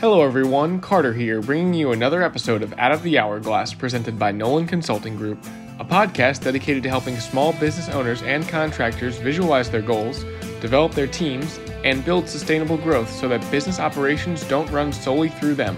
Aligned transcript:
Hello, 0.00 0.22
everyone. 0.22 0.78
Carter 0.78 1.12
here, 1.12 1.42
bringing 1.42 1.74
you 1.74 1.90
another 1.90 2.22
episode 2.22 2.62
of 2.62 2.72
Out 2.78 2.92
of 2.92 3.02
the 3.02 3.18
Hourglass 3.18 3.74
presented 3.74 4.16
by 4.16 4.30
Nolan 4.30 4.64
Consulting 4.64 5.16
Group, 5.16 5.44
a 5.80 5.84
podcast 5.84 6.44
dedicated 6.44 6.84
to 6.84 6.88
helping 6.88 7.16
small 7.16 7.52
business 7.54 7.88
owners 7.88 8.22
and 8.22 8.46
contractors 8.46 9.18
visualize 9.18 9.68
their 9.68 9.82
goals, 9.82 10.24
develop 10.60 10.92
their 10.92 11.08
teams, 11.08 11.58
and 11.82 12.04
build 12.04 12.28
sustainable 12.28 12.76
growth 12.76 13.10
so 13.10 13.28
that 13.28 13.50
business 13.50 13.80
operations 13.80 14.44
don't 14.44 14.70
run 14.70 14.92
solely 14.92 15.30
through 15.30 15.56
them. 15.56 15.76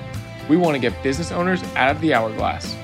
We 0.51 0.59
want 0.59 0.75
to 0.75 0.81
get 0.81 1.03
business 1.03 1.33
owners 1.33 1.63
out 1.75 1.97
of 1.97 2.03
the 2.03 2.13
hourglass. 2.13 2.77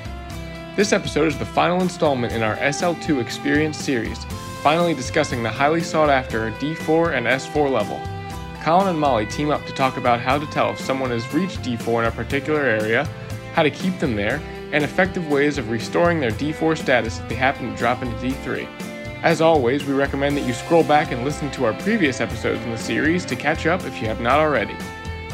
This 0.74 0.94
episode 0.94 1.28
is 1.28 1.38
the 1.38 1.44
final 1.44 1.82
installment 1.82 2.32
in 2.32 2.42
our 2.42 2.56
SL2 2.56 3.20
Experience 3.20 3.76
series, 3.76 4.24
finally 4.62 4.94
discussing 4.94 5.42
the 5.42 5.50
highly 5.50 5.82
sought 5.82 6.08
after 6.08 6.50
D4 6.52 7.12
and 7.14 7.26
S4 7.26 7.70
level. 7.70 8.15
Colin 8.66 8.88
and 8.88 8.98
Molly 8.98 9.26
team 9.26 9.50
up 9.50 9.64
to 9.66 9.72
talk 9.72 9.96
about 9.96 10.18
how 10.18 10.36
to 10.36 10.46
tell 10.46 10.72
if 10.72 10.80
someone 10.80 11.10
has 11.10 11.32
reached 11.32 11.62
D4 11.62 12.00
in 12.00 12.06
a 12.06 12.10
particular 12.10 12.62
area, 12.62 13.04
how 13.54 13.62
to 13.62 13.70
keep 13.70 13.96
them 14.00 14.16
there, 14.16 14.42
and 14.72 14.82
effective 14.82 15.28
ways 15.28 15.56
of 15.56 15.70
restoring 15.70 16.18
their 16.18 16.32
D4 16.32 16.76
status 16.76 17.20
if 17.20 17.28
they 17.28 17.36
happen 17.36 17.70
to 17.70 17.76
drop 17.76 18.02
into 18.02 18.16
D3. 18.16 18.66
As 19.22 19.40
always, 19.40 19.84
we 19.84 19.94
recommend 19.94 20.36
that 20.36 20.48
you 20.48 20.52
scroll 20.52 20.82
back 20.82 21.12
and 21.12 21.24
listen 21.24 21.48
to 21.52 21.64
our 21.64 21.74
previous 21.74 22.20
episodes 22.20 22.60
in 22.64 22.72
the 22.72 22.76
series 22.76 23.24
to 23.26 23.36
catch 23.36 23.66
up 23.66 23.84
if 23.84 24.02
you 24.02 24.08
have 24.08 24.20
not 24.20 24.40
already. 24.40 24.74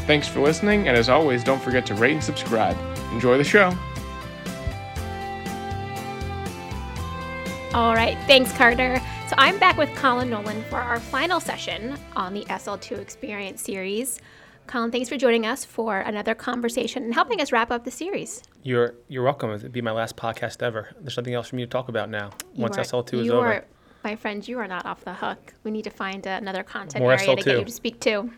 Thanks 0.06 0.28
for 0.28 0.40
listening, 0.40 0.86
and 0.86 0.94
as 0.94 1.08
always, 1.08 1.42
don't 1.42 1.62
forget 1.62 1.86
to 1.86 1.94
rate 1.94 2.12
and 2.12 2.22
subscribe. 2.22 2.76
Enjoy 3.14 3.38
the 3.38 3.44
show! 3.44 3.74
All 7.74 7.94
right, 7.94 8.18
thanks, 8.26 8.52
Carter. 8.52 9.00
So 9.28 9.34
I'm 9.38 9.58
back 9.58 9.78
with 9.78 9.88
Colin 9.96 10.28
Nolan 10.28 10.62
for 10.64 10.76
our 10.76 11.00
final 11.00 11.40
session 11.40 11.96
on 12.14 12.34
the 12.34 12.44
SL2 12.44 12.98
Experience 12.98 13.62
series. 13.62 14.20
Colin, 14.66 14.90
thanks 14.90 15.08
for 15.08 15.16
joining 15.16 15.46
us 15.46 15.64
for 15.64 16.00
another 16.00 16.34
conversation 16.34 17.02
and 17.02 17.14
helping 17.14 17.40
us 17.40 17.50
wrap 17.50 17.70
up 17.70 17.84
the 17.84 17.90
series. 17.90 18.42
You're 18.62 18.96
you're 19.08 19.22
welcome. 19.24 19.50
It'd 19.52 19.72
be 19.72 19.80
my 19.80 19.90
last 19.90 20.16
podcast 20.16 20.62
ever. 20.62 20.90
There's 21.00 21.16
nothing 21.16 21.32
else 21.32 21.48
for 21.48 21.56
me 21.56 21.62
to 21.62 21.68
talk 21.68 21.88
about 21.88 22.10
now. 22.10 22.30
You 22.54 22.62
once 22.62 22.76
are- 22.76 22.82
SL2 22.84 23.20
is 23.20 23.26
you 23.26 23.32
over. 23.32 23.46
Are, 23.46 23.64
my 24.04 24.16
friend, 24.16 24.46
you 24.46 24.58
are 24.58 24.68
not 24.68 24.84
off 24.84 25.02
the 25.04 25.14
hook. 25.14 25.54
We 25.64 25.70
need 25.70 25.84
to 25.84 25.90
find 25.90 26.26
another 26.26 26.62
content 26.62 27.02
More 27.02 27.12
area 27.12 27.36
to 27.36 27.42
get 27.42 27.58
you 27.58 27.64
to 27.64 27.72
speak 27.72 28.00
to, 28.00 28.30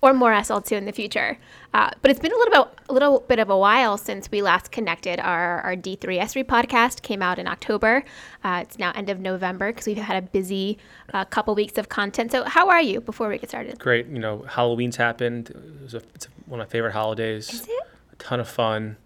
or 0.00 0.12
more 0.12 0.32
SL2 0.32 0.72
in 0.72 0.84
the 0.84 0.92
future. 0.92 1.38
Uh, 1.74 1.90
but 2.00 2.10
it's 2.10 2.20
been 2.20 2.32
a 2.32 2.36
little 2.36 2.64
bit 2.64 2.78
a 2.88 2.92
little 2.92 3.20
bit 3.28 3.38
of 3.38 3.50
a 3.50 3.58
while 3.58 3.98
since 3.98 4.30
we 4.30 4.42
last 4.42 4.70
connected. 4.70 5.20
Our 5.20 5.60
our 5.60 5.76
D3S3 5.76 6.44
podcast 6.44 7.02
came 7.02 7.22
out 7.22 7.38
in 7.38 7.46
October. 7.46 8.04
Uh, 8.44 8.60
it's 8.62 8.78
now 8.78 8.92
end 8.94 9.10
of 9.10 9.20
November 9.20 9.70
because 9.70 9.86
we've 9.86 9.96
had 9.98 10.22
a 10.22 10.26
busy 10.26 10.78
uh, 11.12 11.24
couple 11.24 11.54
weeks 11.54 11.76
of 11.78 11.88
content. 11.88 12.32
So 12.32 12.44
how 12.44 12.68
are 12.68 12.80
you 12.80 13.00
before 13.00 13.28
we 13.28 13.38
get 13.38 13.50
started? 13.50 13.78
Great. 13.78 14.06
You 14.06 14.18
know, 14.18 14.44
Halloween's 14.48 14.96
happened. 14.96 15.50
It 15.50 15.82
was 15.82 15.94
a, 15.94 16.02
it's 16.14 16.28
one 16.46 16.60
of 16.60 16.66
my 16.66 16.70
favorite 16.70 16.92
holidays. 16.92 17.52
Is 17.52 17.66
it? 17.66 17.70
A 18.12 18.16
ton 18.16 18.40
of 18.40 18.48
fun. 18.48 18.96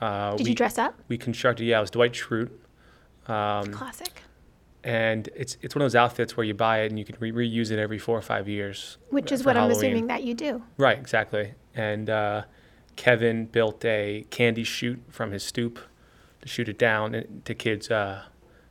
Uh, 0.00 0.36
Did 0.36 0.44
we, 0.44 0.50
you 0.50 0.56
dress 0.56 0.78
up? 0.78 0.94
We 1.08 1.18
constructed. 1.18 1.64
Yeah, 1.64 1.78
it 1.78 1.82
was 1.82 1.90
Dwight 1.90 2.12
Schrute. 2.12 2.50
Um, 3.26 3.72
Classic. 3.72 4.22
And 4.84 5.28
it's 5.34 5.56
it's 5.60 5.74
one 5.74 5.82
of 5.82 5.84
those 5.86 5.96
outfits 5.96 6.36
where 6.36 6.44
you 6.44 6.54
buy 6.54 6.80
it 6.82 6.90
and 6.90 6.98
you 6.98 7.04
can 7.04 7.16
re- 7.20 7.32
reuse 7.32 7.70
it 7.70 7.78
every 7.78 7.98
four 7.98 8.16
or 8.16 8.22
five 8.22 8.48
years. 8.48 8.98
Which 9.10 9.32
is 9.32 9.42
for 9.42 9.46
what 9.48 9.56
I'm 9.56 9.70
assuming 9.70 10.06
that 10.08 10.22
you 10.24 10.34
do. 10.34 10.62
Right. 10.76 10.98
Exactly. 10.98 11.54
And 11.74 12.08
uh, 12.10 12.42
Kevin 12.96 13.46
built 13.46 13.84
a 13.84 14.24
candy 14.30 14.64
chute 14.64 15.02
from 15.08 15.30
his 15.32 15.42
stoop 15.42 15.78
to 16.42 16.48
shoot 16.48 16.68
it 16.68 16.78
down 16.78 17.14
into 17.14 17.54
kids' 17.54 17.90
uh, 17.90 18.22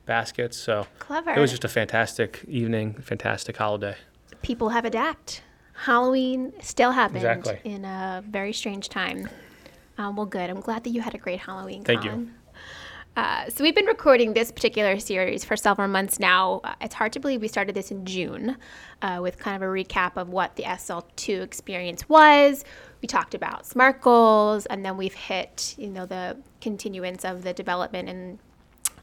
baskets. 0.05 0.57
So 0.57 0.87
Clever. 0.99 1.31
it 1.31 1.39
was 1.39 1.51
just 1.51 1.63
a 1.65 1.69
fantastic 1.69 2.43
evening, 2.47 2.93
fantastic 2.95 3.57
holiday. 3.57 3.95
people 4.41 4.69
have 4.69 4.85
adapted. 4.85 5.41
Halloween 5.85 6.53
still 6.61 6.91
happened 6.91 7.17
Exactly. 7.17 7.59
in 7.63 7.85
a 7.85 8.23
very 8.27 8.51
strange 8.51 8.89
time. 8.89 9.29
Um, 9.99 10.15
well, 10.15 10.25
good. 10.25 10.49
I'm 10.49 10.59
glad 10.59 10.83
that 10.85 10.89
you 10.89 11.01
had 11.01 11.13
a 11.13 11.19
great 11.19 11.39
Halloween. 11.39 11.83
Thank 11.83 12.03
you. 12.03 12.29
Uh, 13.17 13.49
so 13.49 13.63
we've 13.63 13.73
been 13.73 13.87
recording 13.87 14.33
this 14.33 14.51
particular 14.51 14.99
series 14.99 15.43
for 15.43 15.57
several 15.57 15.87
months 15.87 16.19
now. 16.19 16.61
Uh, 16.63 16.75
it's 16.81 16.93
hard 16.93 17.11
to 17.11 17.19
believe 17.19 17.41
we 17.41 17.47
started 17.47 17.73
this 17.73 17.89
in 17.89 18.05
June 18.05 18.55
uh, 19.01 19.17
with 19.19 19.39
kind 19.39 19.55
of 19.55 19.67
a 19.67 19.71
recap 19.73 20.11
of 20.17 20.29
what 20.29 20.55
the 20.55 20.61
SL2 20.61 21.41
experience 21.41 22.07
was. 22.07 22.63
We 23.01 23.07
talked 23.07 23.33
about 23.33 23.65
SMART 23.65 24.01
goals, 24.01 24.67
and 24.67 24.85
then 24.85 24.97
we've 24.97 25.15
hit, 25.15 25.73
you 25.79 25.87
know, 25.87 26.05
the 26.05 26.37
continuance 26.61 27.25
of 27.25 27.41
the 27.41 27.53
development 27.53 28.07
and 28.07 28.37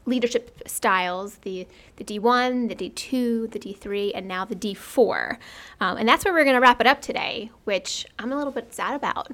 leadership 0.05 0.61
styles 0.65 1.39
the, 1.39 1.67
the 1.97 2.05
D1, 2.05 2.69
the 2.69 2.89
D2, 2.89 3.51
the 3.51 3.59
D3, 3.59 4.13
and 4.15 4.29
now 4.29 4.45
the 4.45 4.55
D4. 4.55 5.37
Um, 5.81 5.97
and 5.97 6.07
that's 6.07 6.23
where 6.23 6.33
we're 6.33 6.45
going 6.45 6.55
to 6.55 6.61
wrap 6.61 6.79
it 6.79 6.87
up 6.87 7.01
today, 7.01 7.51
which 7.65 8.05
I'm 8.17 8.31
a 8.31 8.37
little 8.37 8.53
bit 8.53 8.73
sad 8.73 8.95
about. 8.95 9.31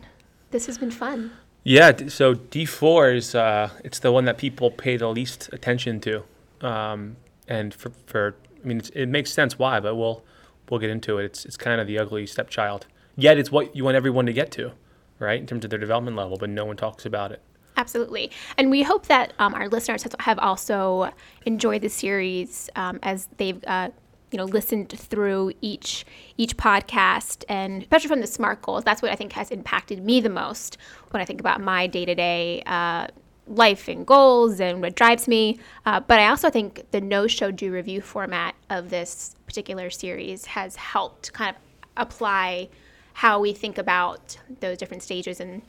This 0.49 0.65
has 0.65 0.79
been 0.79 0.89
fun. 0.89 1.33
Yeah, 1.63 2.07
so 2.07 2.33
D4 2.33 3.15
is 3.15 3.35
uh, 3.35 3.69
it's 3.83 3.99
the 3.99 4.11
one 4.11 4.25
that 4.25 4.37
people 4.37 4.71
pay 4.71 4.97
the 4.97 5.07
least 5.07 5.49
attention 5.53 5.99
to, 6.01 6.23
um, 6.61 7.17
and 7.47 7.73
for, 7.73 7.91
for 8.07 8.35
I 8.63 8.67
mean 8.67 8.81
it 8.93 9.07
makes 9.07 9.31
sense 9.31 9.59
why, 9.59 9.79
but 9.79 9.95
we'll 9.95 10.23
we'll 10.69 10.79
get 10.79 10.89
into 10.89 11.19
it. 11.19 11.25
It's 11.25 11.45
it's 11.45 11.57
kind 11.57 11.79
of 11.79 11.85
the 11.85 11.99
ugly 11.99 12.25
stepchild. 12.25 12.87
Yet 13.15 13.37
it's 13.37 13.51
what 13.51 13.75
you 13.75 13.83
want 13.83 13.95
everyone 13.95 14.25
to 14.25 14.33
get 14.33 14.51
to, 14.53 14.71
right, 15.19 15.39
in 15.39 15.45
terms 15.45 15.63
of 15.63 15.69
their 15.69 15.79
development 15.79 16.17
level, 16.17 16.37
but 16.37 16.49
no 16.49 16.65
one 16.65 16.77
talks 16.77 17.05
about 17.05 17.31
it. 17.31 17.41
Absolutely. 17.77 18.31
And 18.57 18.69
we 18.71 18.83
hope 18.83 19.07
that 19.07 19.33
um, 19.39 19.53
our 19.53 19.67
listeners 19.67 20.05
have 20.19 20.39
also 20.39 21.11
enjoyed 21.45 21.81
the 21.81 21.89
series 21.89 22.69
um, 22.75 22.99
as 23.03 23.27
they've 23.37 23.63
uh, 23.67 23.89
you 24.31 24.37
know 24.37 24.45
listened 24.45 24.89
through 24.89 25.51
each 25.61 26.05
each 26.37 26.57
podcast. 26.57 27.43
And 27.49 27.83
especially 27.83 28.07
from 28.07 28.21
the 28.21 28.27
smart 28.27 28.61
goals 28.61 28.83
that's 28.83 29.01
what 29.01 29.11
i 29.11 29.15
think 29.15 29.33
has 29.33 29.51
impacted 29.51 30.03
me 30.03 30.21
the 30.21 30.29
most 30.29 30.77
when 31.11 31.21
i 31.21 31.25
think 31.25 31.39
about 31.39 31.61
my 31.61 31.87
day-to-day 31.87 32.63
uh, 32.65 33.07
life 33.47 33.87
and 33.87 34.05
goals 34.05 34.59
and 34.59 34.81
what 34.81 34.95
drives 34.95 35.27
me. 35.27 35.59
Uh, 35.85 35.99
but 35.99 36.19
i 36.19 36.27
also 36.27 36.49
think 36.49 36.89
the 36.91 37.01
no 37.01 37.27
show 37.27 37.51
do 37.51 37.71
review 37.71 38.01
format 38.01 38.55
of 38.69 38.89
this 38.89 39.35
particular 39.45 39.89
series 39.89 40.45
has 40.45 40.75
helped 40.75 41.33
kind 41.33 41.55
of 41.55 41.61
apply 41.97 42.69
how 43.13 43.39
we 43.39 43.53
think 43.53 43.77
about 43.77 44.37
those 44.61 44.77
different 44.77 45.03
stages 45.03 45.39
and 45.39 45.61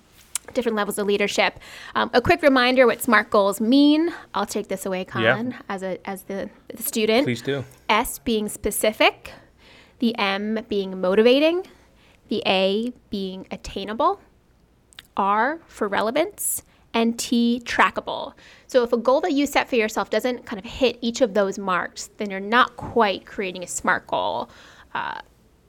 different 0.54 0.76
levels 0.76 0.98
of 0.98 1.06
leadership. 1.06 1.58
Um, 1.94 2.10
a 2.12 2.20
quick 2.20 2.42
reminder 2.42 2.86
what 2.86 3.03
SMART 3.03 3.30
goals 3.30 3.60
mean. 3.60 4.12
I'll 4.34 4.47
take 4.47 4.69
this 4.69 4.84
away, 4.86 5.04
Colin, 5.04 5.54
as 5.69 5.82
a 5.82 5.98
as 6.08 6.25
the, 6.25 6.50
the 6.69 6.82
student. 6.82 7.25
Please 7.25 7.42
do. 7.42 7.64
S 7.88 8.19
being 8.19 8.48
specific, 8.48 9.32
the 9.98 10.16
M 10.19 10.64
being 10.69 11.00
motivating, 11.00 11.66
the 12.28 12.42
A 12.47 12.92
being 13.10 13.47
attainable, 13.50 14.20
R 15.16 15.60
for 15.66 15.88
relevance, 15.88 16.62
and 16.94 17.19
T 17.19 17.62
trackable. 17.64 18.34
So 18.66 18.82
if 18.82 18.92
a 18.92 18.97
goal 18.97 19.20
that 19.20 19.32
you 19.32 19.47
set 19.47 19.69
for 19.69 19.76
yourself 19.76 20.10
doesn't 20.10 20.47
kind 20.47 20.59
of 20.59 20.70
hit 20.70 20.98
each 21.00 21.20
of 21.20 21.34
those 21.34 21.59
marks, 21.59 22.10
then 22.16 22.30
you're 22.30 22.41
not 22.41 22.76
quite 22.76 23.26
creating 23.26 23.62
a 23.62 23.66
SMART 23.66 24.06
goal. 24.06 24.50
Uh, 24.94 25.20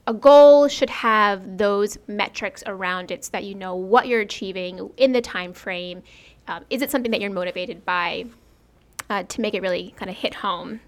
a 0.05 0.13
goal 0.13 0.67
should 0.67 0.89
have 0.89 1.57
those 1.57 1.97
metrics 2.07 2.63
around 2.65 3.11
it 3.11 3.23
so 3.25 3.31
that 3.31 3.43
you 3.43 3.55
know 3.55 3.75
what 3.75 4.07
you're 4.07 4.21
achieving 4.21 4.89
in 4.97 5.13
the 5.13 5.21
time 5.21 5.53
frame. 5.53 6.03
Um, 6.47 6.65
is 6.69 6.81
it 6.81 6.91
something 6.91 7.11
that 7.11 7.21
you're 7.21 7.31
motivated 7.31 7.85
by 7.85 8.25
uh, 9.09 9.23
to 9.23 9.41
make 9.41 9.53
it 9.53 9.61
really 9.61 9.93
kind 9.97 10.11
of 10.11 10.17
hit 10.17 10.35
home? 10.35 10.81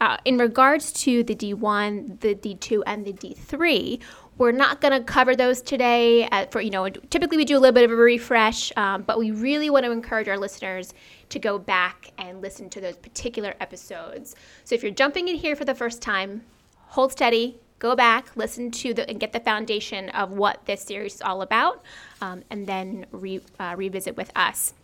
Uh, 0.00 0.16
in 0.24 0.36
regards 0.36 0.92
to 0.92 1.22
the 1.22 1.34
D1, 1.34 2.20
the 2.20 2.34
D2, 2.34 2.82
and 2.86 3.04
the 3.04 3.12
D3, 3.12 4.00
we're 4.36 4.50
not 4.50 4.80
going 4.80 4.92
to 4.92 5.04
cover 5.04 5.36
those 5.36 5.62
today. 5.62 6.26
Uh, 6.28 6.46
for 6.46 6.60
you 6.60 6.70
know, 6.70 6.88
typically 6.88 7.36
we 7.36 7.44
do 7.44 7.56
a 7.56 7.60
little 7.60 7.74
bit 7.74 7.84
of 7.84 7.92
a 7.92 7.94
refresh, 7.94 8.72
um, 8.76 9.02
but 9.02 9.18
we 9.18 9.30
really 9.30 9.70
want 9.70 9.84
to 9.84 9.92
encourage 9.92 10.26
our 10.26 10.38
listeners 10.38 10.92
to 11.28 11.38
go 11.38 11.58
back 11.58 12.10
and 12.18 12.40
listen 12.40 12.68
to 12.70 12.80
those 12.80 12.96
particular 12.96 13.54
episodes. 13.60 14.34
So 14.64 14.74
if 14.74 14.82
you're 14.82 14.90
jumping 14.90 15.28
in 15.28 15.36
here 15.36 15.54
for 15.54 15.64
the 15.64 15.74
first 15.74 16.02
time, 16.02 16.42
hold 16.88 17.12
steady, 17.12 17.60
go 17.82 17.96
back, 17.96 18.36
listen 18.36 18.70
to 18.70 18.94
the 18.94 19.08
and 19.10 19.18
get 19.18 19.32
the 19.32 19.40
foundation 19.40 20.08
of 20.10 20.30
what 20.30 20.64
this 20.66 20.82
series 20.82 21.16
is 21.16 21.20
all 21.20 21.42
about, 21.42 21.82
um, 22.20 22.44
and 22.48 22.64
then 22.66 23.04
re, 23.10 23.40
uh, 23.58 23.74
revisit 23.76 24.16
with 24.16 24.30
us. 24.36 24.74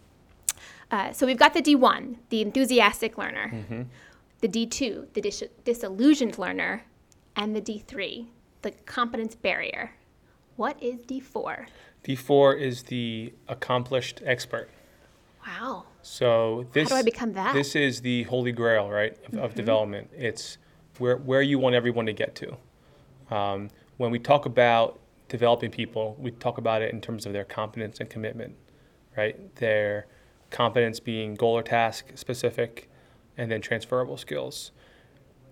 Uh, 0.91 1.13
so 1.13 1.25
we've 1.25 1.39
got 1.39 1.55
the 1.55 1.63
D1, 1.63 2.17
the 2.31 2.43
enthusiastic 2.43 3.17
learner, 3.17 3.87
the 4.41 4.49
D2, 4.49 5.13
the 5.13 5.21
dis- 5.21 5.45
disillusioned 5.65 6.39
learner, 6.39 6.83
and 7.37 7.55
the 7.55 7.61
D3, 7.61 8.27
the 8.63 8.73
competence 8.85 9.37
barrier. 9.37 9.93
What 10.57 10.83
is 10.83 11.03
D4? 11.03 11.67
D4 12.03 12.61
is 12.61 12.83
the 12.85 13.33
accomplished 13.47 14.23
expert. 14.25 14.71
Wow. 15.47 15.85
So 16.03 16.67
this 16.73 16.89
do 16.89 16.97
I 16.97 17.03
become 17.03 17.33
that? 17.35 17.55
This 17.55 17.77
is 17.77 18.01
the 18.01 18.25
holy 18.25 18.51
grail, 18.51 18.91
right, 18.91 19.17
of, 19.27 19.39
of 19.39 19.55
development. 19.55 20.11
It's 20.17 20.59
where 20.99 21.17
where 21.17 21.43
you 21.43 21.61
want 21.61 21.77
everyone 21.77 22.07
to 22.07 22.13
get 22.13 22.35
to. 22.37 22.57
Um, 23.31 23.71
when 23.97 24.11
we 24.11 24.19
talk 24.19 24.47
about 24.47 24.99
developing 25.29 25.71
people, 25.71 26.17
we 26.19 26.31
talk 26.31 26.59
about 26.59 26.83
it 26.83 26.93
in 26.93 27.01
terms 27.01 27.27
of 27.27 27.33
their 27.33 27.45
competence 27.45 28.01
and 28.01 28.09
commitment, 28.09 28.55
right? 29.17 29.55
Their 29.57 30.07
competence 30.51 31.01
being 31.01 31.35
goal 31.35 31.57
or 31.57 31.63
task 31.63 32.13
specific, 32.15 32.89
and 33.37 33.51
then 33.51 33.61
transferable 33.61 34.17
skills. 34.17 34.73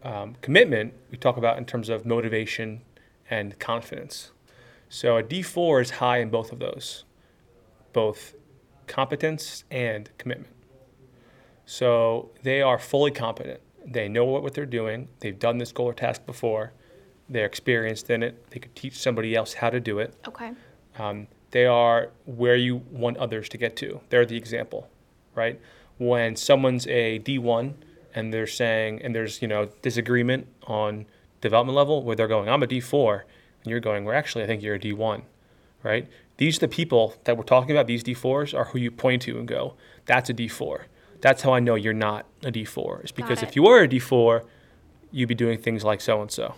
Um, 0.02 0.36
commitment 0.40 0.94
we 1.10 1.16
talk 1.16 1.36
about 1.36 1.58
in 1.58 1.64
terms 1.64 1.88
of 1.88 2.04
motivation 2.04 2.82
and 3.30 3.58
confidence. 3.58 4.32
So 4.88 5.16
a 5.16 5.22
D4 5.22 5.82
is 5.82 5.90
high 5.90 6.18
in 6.18 6.30
both 6.30 6.52
of 6.52 6.58
those, 6.58 7.04
both 7.92 8.34
competence 8.86 9.64
and 9.70 10.10
commitment. 10.18 10.52
So 11.64 12.30
they 12.42 12.62
are 12.62 12.78
fully 12.78 13.10
competent. 13.10 13.60
They 13.84 14.08
know 14.08 14.24
what, 14.24 14.42
what 14.42 14.54
they're 14.54 14.66
doing. 14.66 15.08
They've 15.20 15.38
done 15.38 15.58
this 15.58 15.72
goal 15.72 15.86
or 15.86 15.94
task 15.94 16.26
before. 16.26 16.72
They're 17.28 17.46
experienced 17.46 18.10
in 18.10 18.22
it. 18.22 18.50
They 18.50 18.60
could 18.60 18.74
teach 18.76 18.98
somebody 18.98 19.34
else 19.34 19.54
how 19.54 19.70
to 19.70 19.80
do 19.80 19.98
it. 19.98 20.14
Okay. 20.28 20.52
Um, 20.98 21.26
they 21.50 21.66
are 21.66 22.10
where 22.24 22.56
you 22.56 22.76
want 22.90 23.16
others 23.16 23.48
to 23.50 23.58
get 23.58 23.76
to. 23.76 24.00
They're 24.10 24.26
the 24.26 24.36
example, 24.36 24.88
right? 25.34 25.60
When 25.98 26.36
someone's 26.36 26.86
a 26.86 27.18
D1 27.20 27.74
and 28.14 28.32
they're 28.32 28.46
saying, 28.46 29.02
and 29.02 29.14
there's 29.14 29.42
you 29.42 29.48
know 29.48 29.70
disagreement 29.82 30.46
on 30.66 31.06
development 31.40 31.76
level 31.76 32.02
where 32.02 32.16
they're 32.16 32.28
going, 32.28 32.48
I'm 32.48 32.62
a 32.62 32.66
D4, 32.66 33.22
and 33.64 33.70
you're 33.70 33.80
going, 33.80 34.04
well, 34.04 34.16
actually, 34.16 34.44
I 34.44 34.46
think 34.46 34.62
you're 34.62 34.74
a 34.74 34.78
D1, 34.78 35.22
right? 35.82 36.08
These 36.38 36.58
are 36.58 36.60
the 36.60 36.68
people 36.68 37.14
that 37.24 37.36
we're 37.36 37.44
talking 37.44 37.70
about. 37.70 37.86
These 37.86 38.04
D4s 38.04 38.56
are 38.56 38.66
who 38.66 38.78
you 38.78 38.90
point 38.90 39.22
to 39.22 39.38
and 39.38 39.48
go, 39.48 39.74
that's 40.04 40.28
a 40.30 40.34
D4. 40.34 40.84
That's 41.20 41.42
how 41.42 41.54
I 41.54 41.60
know 41.60 41.74
you're 41.74 41.94
not 41.94 42.26
a 42.42 42.52
D4. 42.52 43.00
It's 43.00 43.12
because 43.12 43.42
it. 43.42 43.48
if 43.48 43.56
you 43.56 43.62
were 43.62 43.82
a 43.82 43.88
D4, 43.88 44.44
you'd 45.10 45.28
be 45.28 45.34
doing 45.34 45.58
things 45.60 45.82
like 45.84 46.00
so 46.00 46.20
and 46.20 46.30
so, 46.30 46.54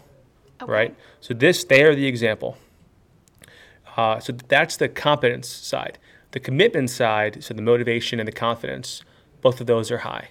Okay. 0.61 0.73
right? 0.73 0.97
So 1.21 1.35
this, 1.35 1.65
they 1.65 1.83
are 1.83 1.95
the 1.95 2.07
example. 2.07 2.59
Uh, 3.97 4.21
so 4.21 4.33
that's 4.33 4.77
the 4.77 4.89
competence 4.89 5.49
side. 5.49 5.99
The 6.33 6.41
commitment 6.41 6.91
side, 6.91 7.43
so 7.43 7.55
the 7.55 7.63
motivation 7.63 8.21
and 8.21 8.29
the 8.29 8.33
confidence, 8.33 9.03
both 9.41 9.61
of 9.61 9.67
those 9.67 9.91
are 9.91 9.99
high. 9.99 10.31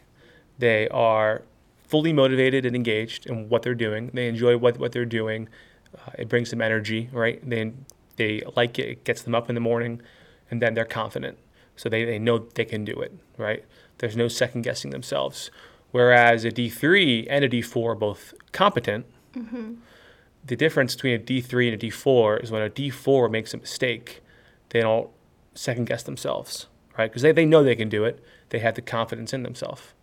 They 0.60 0.88
are 0.90 1.44
fully 1.88 2.14
motivated 2.14 2.66
and 2.66 2.76
engaged 2.76 3.26
in 3.26 3.50
what 3.50 3.62
they're 3.64 3.76
doing. 3.76 4.12
They 4.14 4.28
enjoy 4.28 4.58
what, 4.58 4.78
what 4.78 4.92
they're 4.92 5.06
doing. 5.06 5.50
Uh, 5.96 6.12
it 6.20 6.30
brings 6.30 6.50
them 6.50 6.62
energy, 6.62 7.10
right? 7.12 7.48
They, 7.48 7.72
they 8.18 8.44
like 8.56 8.78
it. 8.80 8.90
It 8.90 9.04
gets 9.06 9.22
them 9.22 9.34
up 9.34 9.50
in 9.50 9.56
the 9.56 9.62
morning, 9.62 10.02
and 10.52 10.62
then 10.62 10.74
they're 10.74 10.86
confident. 10.86 11.38
So 11.76 11.90
they, 11.90 12.04
they 12.06 12.20
know 12.20 12.40
they 12.40 12.66
can 12.66 12.84
do 12.86 13.00
it, 13.02 13.14
right? 13.38 13.64
There's 14.00 14.18
no 14.18 14.28
second 14.28 14.64
guessing 14.64 14.92
themselves. 14.92 15.50
Whereas 15.92 16.44
a 16.46 16.52
D3 16.52 17.28
and 17.30 17.46
a 17.46 17.50
D4 17.50 17.92
are 17.92 17.96
both 17.96 18.34
competent. 18.52 19.06
The 20.48 20.56
difference 20.56 20.96
between 20.96 21.14
a 21.16 21.20
D3 21.20 21.74
and 21.74 21.84
a 21.84 21.86
D4 21.88 22.44
is 22.44 22.52
when 22.52 22.62
a 22.62 22.70
D4 22.70 23.30
makes 23.30 23.54
a 23.54 23.58
mistake, 23.58 24.22
they 24.70 24.82
don't 24.82 25.10
second 25.54 25.86
guess 25.86 26.04
themselves, 26.04 26.68
right? 26.98 27.10
Because 27.10 27.22
they, 27.22 27.32
they 27.32 27.46
know 27.46 27.64
they 27.64 27.76
can 27.76 27.90
do 27.90 28.04
it. 28.06 28.24
They 28.50 28.60
have 28.60 28.76
the 28.76 28.82
confidence 28.82 29.34
in 29.34 29.44
themselves. 29.44 29.94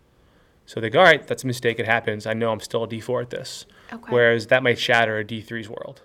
So 0.67 0.79
they 0.79 0.89
go, 0.89 0.99
all 0.99 1.05
right, 1.05 1.25
that's 1.25 1.43
a 1.43 1.47
mistake. 1.47 1.79
It 1.79 1.85
happens. 1.85 2.25
I 2.25 2.33
know 2.33 2.51
I'm 2.51 2.59
still 2.59 2.83
a 2.83 2.87
D4 2.87 3.23
at 3.23 3.29
this. 3.29 3.65
Okay. 3.93 4.11
Whereas 4.11 4.47
that 4.47 4.63
might 4.63 4.79
shatter 4.79 5.17
a 5.19 5.23
D3's 5.25 5.69
world, 5.69 6.01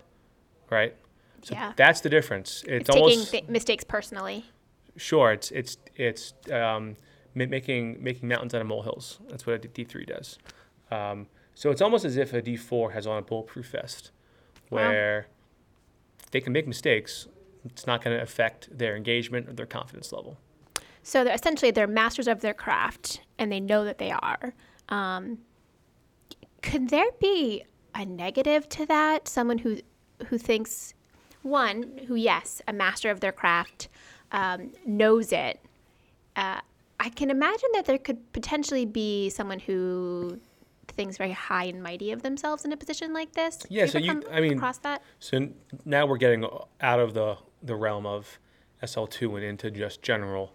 right? 0.70 0.94
So 1.42 1.54
Yeah. 1.54 1.72
that's 1.76 2.00
the 2.02 2.08
difference. 2.10 2.62
It's, 2.66 2.68
It's 2.82 2.86
taking 2.88 3.02
almost 3.02 3.30
th- 3.30 3.48
mistakes 3.48 3.84
personally. 3.84 4.44
sure. 4.96 5.32
It's 5.32 5.50
it's 5.52 5.78
it's 5.96 6.34
um, 6.52 6.96
making 7.34 8.02
making 8.02 8.28
mountains 8.28 8.54
out 8.54 8.60
of 8.60 8.66
molehills. 8.66 9.18
That's 9.30 9.46
what 9.46 9.64
a 9.64 9.68
D 9.68 9.84
three 9.84 10.04
does. 10.04 10.38
Um, 10.90 11.28
so 11.54 11.70
it's 11.70 11.80
almost 11.80 12.04
as 12.04 12.18
if 12.18 12.34
a 12.34 12.42
D 12.42 12.56
four 12.58 12.90
has 12.92 13.06
on 13.06 13.16
a 13.16 13.22
bulletproof 13.22 13.68
vest, 13.70 14.10
Wow. 14.70 14.88
where 14.88 15.26
they 16.30 16.40
can 16.40 16.52
make 16.52 16.66
mistakes. 16.66 17.26
It's 17.64 17.86
not 17.86 18.02
going 18.02 18.16
to 18.16 18.22
affect 18.22 18.76
their 18.76 18.96
engagement 18.96 19.48
or 19.48 19.52
their 19.52 19.66
confidence 19.66 20.12
level. 20.12 20.38
So 21.02 21.24
they're 21.24 21.34
essentially 21.34 21.70
they're 21.70 21.86
masters 21.86 22.28
of 22.28 22.40
their 22.40 22.54
craft, 22.54 23.20
and 23.38 23.50
they 23.50 23.60
know 23.60 23.84
that 23.84 23.98
they 23.98 24.10
are. 24.10 24.54
Um, 24.88 25.38
could 26.62 26.90
there 26.90 27.10
be 27.20 27.64
a 27.94 28.04
negative 28.04 28.68
to 28.70 28.86
that? 28.86 29.28
Someone 29.28 29.58
who 29.58 29.78
who 30.26 30.38
thinks 30.38 30.94
one 31.42 32.00
who 32.06 32.14
yes, 32.14 32.60
a 32.68 32.72
master 32.72 33.10
of 33.10 33.20
their 33.20 33.32
craft, 33.32 33.88
um, 34.32 34.72
knows 34.86 35.32
it. 35.32 35.60
Uh, 36.36 36.60
I 36.98 37.08
can 37.08 37.30
imagine 37.30 37.68
that 37.72 37.86
there 37.86 37.98
could 37.98 38.32
potentially 38.32 38.84
be 38.84 39.30
someone 39.30 39.58
who 39.58 40.38
thinks 40.90 41.16
very 41.16 41.32
high 41.32 41.64
and 41.64 41.82
mighty 41.82 42.12
of 42.12 42.22
themselves 42.22 42.64
in 42.64 42.72
a 42.72 42.76
position 42.76 43.12
like 43.12 43.32
this. 43.32 43.66
Yeah, 43.68 43.86
so 43.86 43.98
you- 43.98 44.22
I 44.30 44.40
mean- 44.40 44.54
across 44.54 44.78
that. 44.78 45.02
So 45.18 45.48
now 45.84 46.06
we're 46.06 46.18
getting 46.18 46.44
out 46.80 47.00
of 47.00 47.14
the, 47.14 47.36
the 47.62 47.74
realm 47.74 48.06
of 48.06 48.38
SL2 48.82 49.36
and 49.36 49.44
into 49.44 49.70
just 49.70 50.02
general 50.02 50.54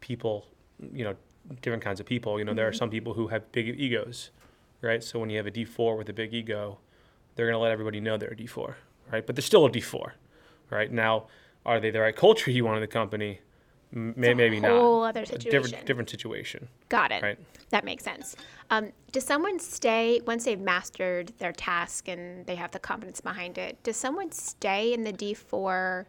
people, 0.00 0.46
you 0.92 1.04
know, 1.04 1.16
different 1.60 1.82
kinds 1.82 2.00
of 2.00 2.06
people. 2.06 2.38
You 2.38 2.44
know, 2.44 2.54
there 2.54 2.66
are 2.66 2.70
mm-hmm. 2.70 2.78
some 2.78 2.90
people 2.90 3.14
who 3.14 3.28
have 3.28 3.50
big 3.52 3.68
egos, 3.68 4.30
right? 4.80 5.02
So 5.02 5.18
when 5.18 5.30
you 5.30 5.36
have 5.38 5.46
a 5.46 5.50
D4 5.50 5.96
with 5.96 6.08
a 6.08 6.12
big 6.12 6.34
ego, 6.34 6.78
they're 7.34 7.46
going 7.46 7.54
to 7.54 7.62
let 7.62 7.72
everybody 7.72 8.00
know 8.00 8.16
they're 8.16 8.30
a 8.30 8.36
D4, 8.36 8.74
right? 9.10 9.26
But 9.26 9.36
they're 9.36 9.42
still 9.42 9.64
a 9.66 9.70
D4, 9.70 10.12
right? 10.70 10.90
Now, 10.90 11.26
are 11.64 11.80
they 11.80 11.90
the 11.90 12.00
right 12.00 12.14
culture 12.14 12.50
you 12.50 12.64
want 12.64 12.76
in 12.76 12.82
the 12.82 12.86
company? 12.88 13.40
May, 13.94 14.32
maybe 14.34 14.58
not. 14.58 14.70
whole 14.80 15.02
other 15.04 15.22
A 15.22 15.26
situation. 15.26 15.50
different, 15.62 15.86
different 15.86 16.10
situation, 16.10 16.68
Got 16.88 17.12
it. 17.12 17.22
right? 17.22 17.38
That 17.70 17.84
makes 17.84 18.02
sense. 18.04 18.34
Um, 18.70 18.92
does 19.12 19.24
someone 19.24 19.58
stay 19.58 20.20
once 20.26 20.44
they've 20.44 20.58
mastered 20.60 21.32
their 21.38 21.52
task 21.52 22.08
and 22.08 22.46
they 22.46 22.54
have 22.56 22.70
the 22.70 22.78
confidence 22.78 23.20
behind 23.20 23.58
it? 23.58 23.82
Does 23.82 23.96
someone 23.96 24.32
stay 24.32 24.94
in 24.94 25.04
the 25.04 25.12
D 25.12 25.34
four 25.34 26.06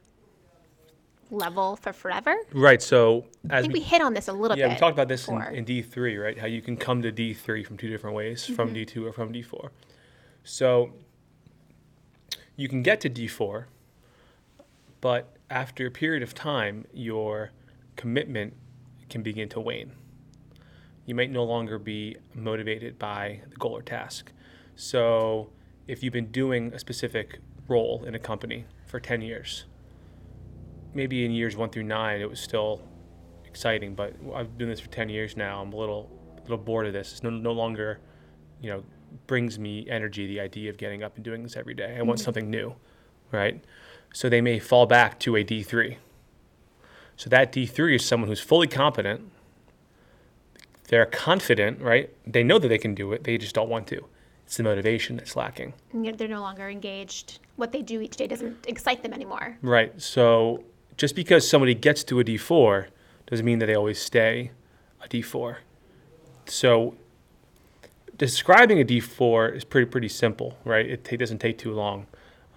level 1.30 1.75
for 1.75 1.91
forever? 1.91 2.35
Right. 2.53 2.81
So 2.81 3.25
I 3.50 3.62
think 3.62 3.74
we 3.74 3.80
we 3.80 3.85
hit 3.85 4.01
on 4.01 4.13
this 4.13 4.27
a 4.30 4.33
little 4.33 4.56
Yeah, 4.57 4.65
bit. 4.65 4.69
Yeah, 4.69 4.75
we 4.75 4.80
talked 4.80 4.94
about 4.95 5.07
this 5.09 5.27
in, 5.27 5.41
in 5.53 5.65
D3, 5.65 6.24
right? 6.24 6.38
How 6.38 6.47
you 6.47 6.62
can 6.62 6.77
come 6.77 7.01
to 7.01 7.12
D3 7.12 7.65
from 7.65 7.77
two 7.77 7.89
different 7.89 8.15
ways, 8.15 8.44
Mm-hmm. 8.44 8.56
from 8.56 8.74
D2 8.74 9.07
or 9.07 9.12
from 9.12 9.33
D4. 9.33 9.69
So 10.45 10.91
you 12.56 12.69
can 12.69 12.81
get 12.83 13.01
to 13.01 13.09
D4, 13.09 13.65
but 15.01 15.35
after 15.50 15.85
a 15.88 15.91
period 15.91 16.24
of 16.24 16.33
time, 16.33 16.85
your 16.94 17.51
commitment 17.95 18.54
can 19.10 19.22
begin 19.22 19.50
to 19.50 19.60
wane. 19.60 19.92
You 21.06 21.16
might 21.16 21.31
no 21.31 21.44
longer 21.44 21.78
be 21.78 22.18
motivated 22.34 22.98
by 22.98 23.42
the 23.50 23.56
goal 23.57 23.78
or 23.78 23.81
task. 23.81 24.31
So 24.75 25.50
if 25.88 26.01
you've 26.01 26.13
been 26.13 26.31
doing 26.31 26.74
a 26.74 26.80
specific 26.80 27.40
role 27.68 28.04
in 28.06 28.16
a 28.16 28.19
company 28.19 28.66
for 28.88 29.00
10 29.00 29.22
years, 29.22 29.66
maybe 30.94 31.25
in 31.25 31.31
years 31.31 31.56
one 31.56 31.69
through 31.69 31.84
nine, 31.84 32.22
it 32.22 32.30
was 32.30 32.40
still 32.40 32.81
exciting, 33.45 33.95
but 33.95 34.13
I've 34.34 34.50
been 34.50 34.57
doing 34.57 34.69
this 34.69 34.80
for 34.80 34.90
10 34.90 35.10
years 35.10 35.36
now. 35.36 35.62
I'm 35.62 35.74
a 35.74 35.75
little, 35.75 36.10
little 36.44 36.57
bored 36.57 36.88
of 36.88 36.94
this. 36.94 37.12
It's 37.12 37.24
no, 37.24 37.30
no 37.30 37.51
longer, 37.51 38.00
you 38.62 38.69
know, 38.69 38.84
brings 39.28 39.60
me 39.60 39.88
energy, 39.90 40.25
the 40.28 40.40
idea 40.40 40.69
of 40.69 40.78
getting 40.78 41.04
up 41.04 41.16
and 41.16 41.24
doing 41.24 41.44
this 41.44 41.56
every 41.56 41.74
day. 41.74 41.95
I 41.98 42.01
want 42.01 42.19
mm-hmm. 42.19 42.25
something 42.25 42.50
new, 42.50 42.75
right? 43.31 43.63
So 44.13 44.30
they 44.30 44.42
may 44.42 44.60
fall 44.60 44.86
back 44.86 45.19
to 45.22 45.36
a 45.36 45.44
D3. 45.44 45.98
So 47.18 47.30
that 47.30 47.52
D3 47.52 47.95
is 47.95 48.06
someone 48.06 48.28
who's 48.28 48.42
fully 48.42 48.68
competent. 48.68 49.30
They're 50.87 51.06
confident, 51.06 51.81
right? 51.81 52.09
They 52.26 52.44
know 52.44 52.59
that 52.59 52.68
they 52.68 52.78
can 52.78 52.94
do 52.94 53.14
it. 53.14 53.23
They 53.23 53.37
just 53.37 53.56
don't 53.56 53.69
want 53.69 53.87
to. 53.87 54.06
It's 54.45 54.57
the 54.57 54.64
motivation 54.64 55.16
that's 55.16 55.35
lacking. 55.35 55.73
And 55.94 56.06
yet 56.06 56.18
They're 56.18 56.28
no 56.28 56.42
longer 56.42 56.69
engaged. 56.69 57.40
What 57.56 57.71
they 57.71 57.81
do 57.81 58.02
each 58.02 58.18
day 58.18 58.28
doesn't 58.28 58.66
excite 58.68 59.04
them 59.04 59.14
anymore. 59.14 59.57
Right. 59.61 59.99
So 60.02 60.64
just 60.97 61.16
because 61.16 61.47
somebody 61.47 61.73
gets 61.73 62.04
to 62.06 62.19
a 62.19 62.23
D4 62.23 62.87
doesn't 63.28 63.45
mean 63.45 63.59
that 63.59 63.68
they 63.68 63.76
always 63.76 63.99
stay 63.99 64.52
a 65.02 65.07
D4. 65.07 65.57
So 66.45 66.95
describing 68.18 68.80
a 68.81 68.85
D4 68.85 69.56
is 69.56 69.64
pretty 69.64 69.90
pretty 69.90 70.09
simple, 70.09 70.57
right? 70.66 70.85
It, 70.85 71.04
ta- 71.04 71.16
doesn't 71.16 71.40
take 71.40 71.57
too 71.57 71.73
long. 71.73 72.07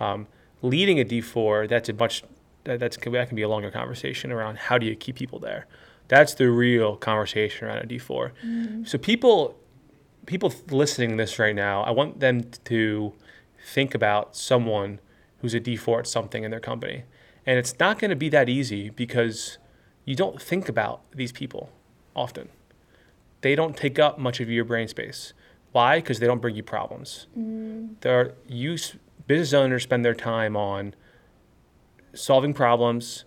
Um, 0.01 0.27
leading 0.63 1.01
a 1.01 1.05
D4, 1.05 1.69
that's 1.69 1.89
a 1.89 1.93
much 1.93 2.25
that, 2.67 2.81
that's 2.81 2.97
that 2.97 3.29
can 3.29 3.37
be 3.37 3.43
a 3.43 3.49
longer 3.49 3.71
conversation 3.71 4.31
around 4.31 4.59
how 4.59 4.79
do 4.79 4.87
you 4.87 4.95
keep 4.95 5.17
people 5.17 5.39
there. 5.39 5.67
That's 6.09 6.35
the 6.35 6.51
real 6.51 6.97
conversation 6.97 7.67
around 7.67 7.79
a 7.79 7.87
D4. 7.87 8.33
Mm-hmm. 8.45 8.85
So 8.85 8.99
people 8.99 9.59
people 10.27 10.53
listening 10.71 11.11
to 11.11 11.17
this 11.17 11.39
right 11.39 11.55
now, 11.55 11.83
I 11.83 11.91
want 11.91 12.21
them 12.21 12.43
to 12.65 13.13
think 13.65 13.95
about 13.95 14.37
someone 14.37 15.01
who's 15.39 15.55
a 15.55 15.61
D4 15.61 16.01
at 16.01 16.07
something 16.07 16.43
in 16.43 16.51
their 16.51 16.61
company. 16.61 17.05
And 17.47 17.59
it's 17.59 17.79
not 17.79 17.99
going 17.99 18.11
to 18.11 18.17
be 18.17 18.29
that 18.31 18.49
easy 18.49 18.91
because 18.91 19.59
you 20.05 20.17
don't 20.17 20.43
think 20.43 20.69
about 20.69 21.01
these 21.13 21.31
people 21.31 21.71
often. 22.15 22.49
They 23.43 23.55
don't 23.55 23.77
take 23.77 23.99
up 23.99 24.19
much 24.19 24.41
of 24.41 24.51
your 24.51 24.65
brain 24.65 24.89
space. 24.89 25.33
Why? 25.71 25.99
Because 25.99 26.19
they 26.19 26.27
don't 26.27 26.41
bring 26.41 26.57
you 26.57 26.65
problems. 26.65 27.29
Mm-hmm. 27.39 27.95
They're, 28.01 28.35
you, 28.49 28.77
business 29.27 29.53
owners 29.53 29.85
spend 29.85 30.05
their 30.05 30.15
time 30.15 30.57
on 30.57 30.95
solving 32.17 32.55
problems 32.55 33.25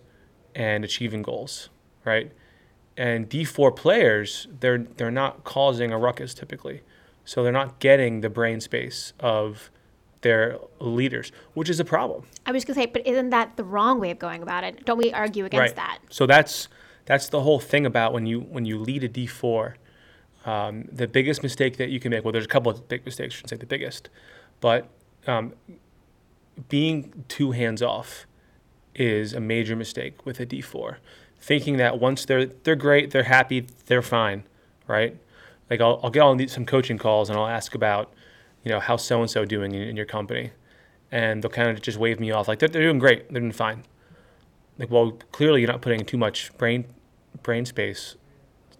and 0.54 0.84
achieving 0.84 1.22
goals, 1.22 1.70
right? 2.04 2.32
And 2.96 3.30
D4 3.30 3.74
players, 3.74 4.48
they're 4.60 4.78
they're 4.78 5.10
not 5.10 5.44
causing 5.44 5.92
a 5.92 5.98
ruckus 5.98 6.34
typically. 6.34 6.82
So 7.24 7.42
they're 7.42 7.52
not 7.52 7.78
getting 7.78 8.20
the 8.20 8.30
brain 8.30 8.60
space 8.60 9.12
of 9.20 9.70
their 10.22 10.58
leaders, 10.80 11.32
which 11.54 11.70
is 11.70 11.80
a 11.80 11.84
problem. 11.84 12.24
I 12.44 12.52
was 12.52 12.64
gonna 12.64 12.74
say, 12.74 12.86
but 12.86 13.06
isn't 13.06 13.30
that 13.30 13.56
the 13.56 13.64
wrong 13.64 14.00
way 14.00 14.10
of 14.10 14.18
going 14.18 14.42
about 14.42 14.64
it? 14.64 14.84
Don't 14.84 14.98
we 14.98 15.12
argue 15.12 15.44
against 15.44 15.76
that? 15.76 15.98
So 16.10 16.26
that's 16.26 16.68
that's 17.06 17.28
the 17.28 17.40
whole 17.40 17.60
thing 17.60 17.86
about 17.86 18.12
when 18.12 18.26
you 18.26 18.40
when 18.40 18.64
you 18.64 18.78
lead 18.78 19.04
a 19.04 19.08
D4. 19.08 19.74
Um, 20.46 20.88
the 20.90 21.06
biggest 21.06 21.42
mistake 21.42 21.76
that 21.76 21.90
you 21.90 22.00
can 22.00 22.10
make, 22.10 22.24
well, 22.24 22.32
there's 22.32 22.46
a 22.46 22.48
couple 22.48 22.72
of 22.72 22.88
big 22.88 23.04
mistakes, 23.04 23.34
I 23.34 23.36
shouldn't 23.36 23.50
say 23.50 23.56
the 23.56 23.66
biggest, 23.66 24.08
but 24.60 24.88
um, 25.26 25.52
being 26.70 27.24
too 27.28 27.50
hands 27.50 27.82
off 27.82 28.26
is 28.94 29.32
a 29.32 29.40
major 29.40 29.76
mistake 29.76 30.24
with 30.26 30.40
a 30.40 30.46
D4. 30.46 30.96
Thinking 31.40 31.76
that 31.78 31.98
once 31.98 32.24
they're 32.24 32.46
they're 32.46 32.76
great, 32.76 33.10
they're 33.10 33.24
happy, 33.24 33.66
they're 33.86 34.02
fine, 34.02 34.44
right? 34.86 35.16
Like 35.70 35.80
I'll, 35.80 36.00
I'll 36.02 36.10
get 36.10 36.20
on 36.20 36.46
some 36.48 36.66
coaching 36.66 36.98
calls 36.98 37.30
and 37.30 37.38
I'll 37.38 37.46
ask 37.46 37.74
about, 37.74 38.12
you 38.64 38.70
know, 38.70 38.80
how 38.80 38.96
so 38.96 39.20
and 39.20 39.30
so 39.30 39.44
doing 39.44 39.74
in, 39.74 39.82
in, 39.82 39.96
your 39.96 40.04
company, 40.04 40.50
and 41.10 41.42
they'll 41.42 41.50
kind 41.50 41.70
of 41.70 41.80
just 41.80 41.96
wave 41.96 42.20
me 42.20 42.30
off 42.30 42.48
like 42.48 42.58
they're, 42.58 42.68
they're 42.68 42.82
doing 42.82 42.98
great, 42.98 43.30
they're 43.30 43.40
doing 43.40 43.52
fine. 43.52 43.84
Like 44.78 44.90
well, 44.90 45.12
clearly 45.32 45.60
you're 45.60 45.70
not 45.70 45.80
putting 45.80 46.04
too 46.04 46.18
much 46.18 46.56
brain 46.58 46.84
brain 47.42 47.64
space, 47.64 48.16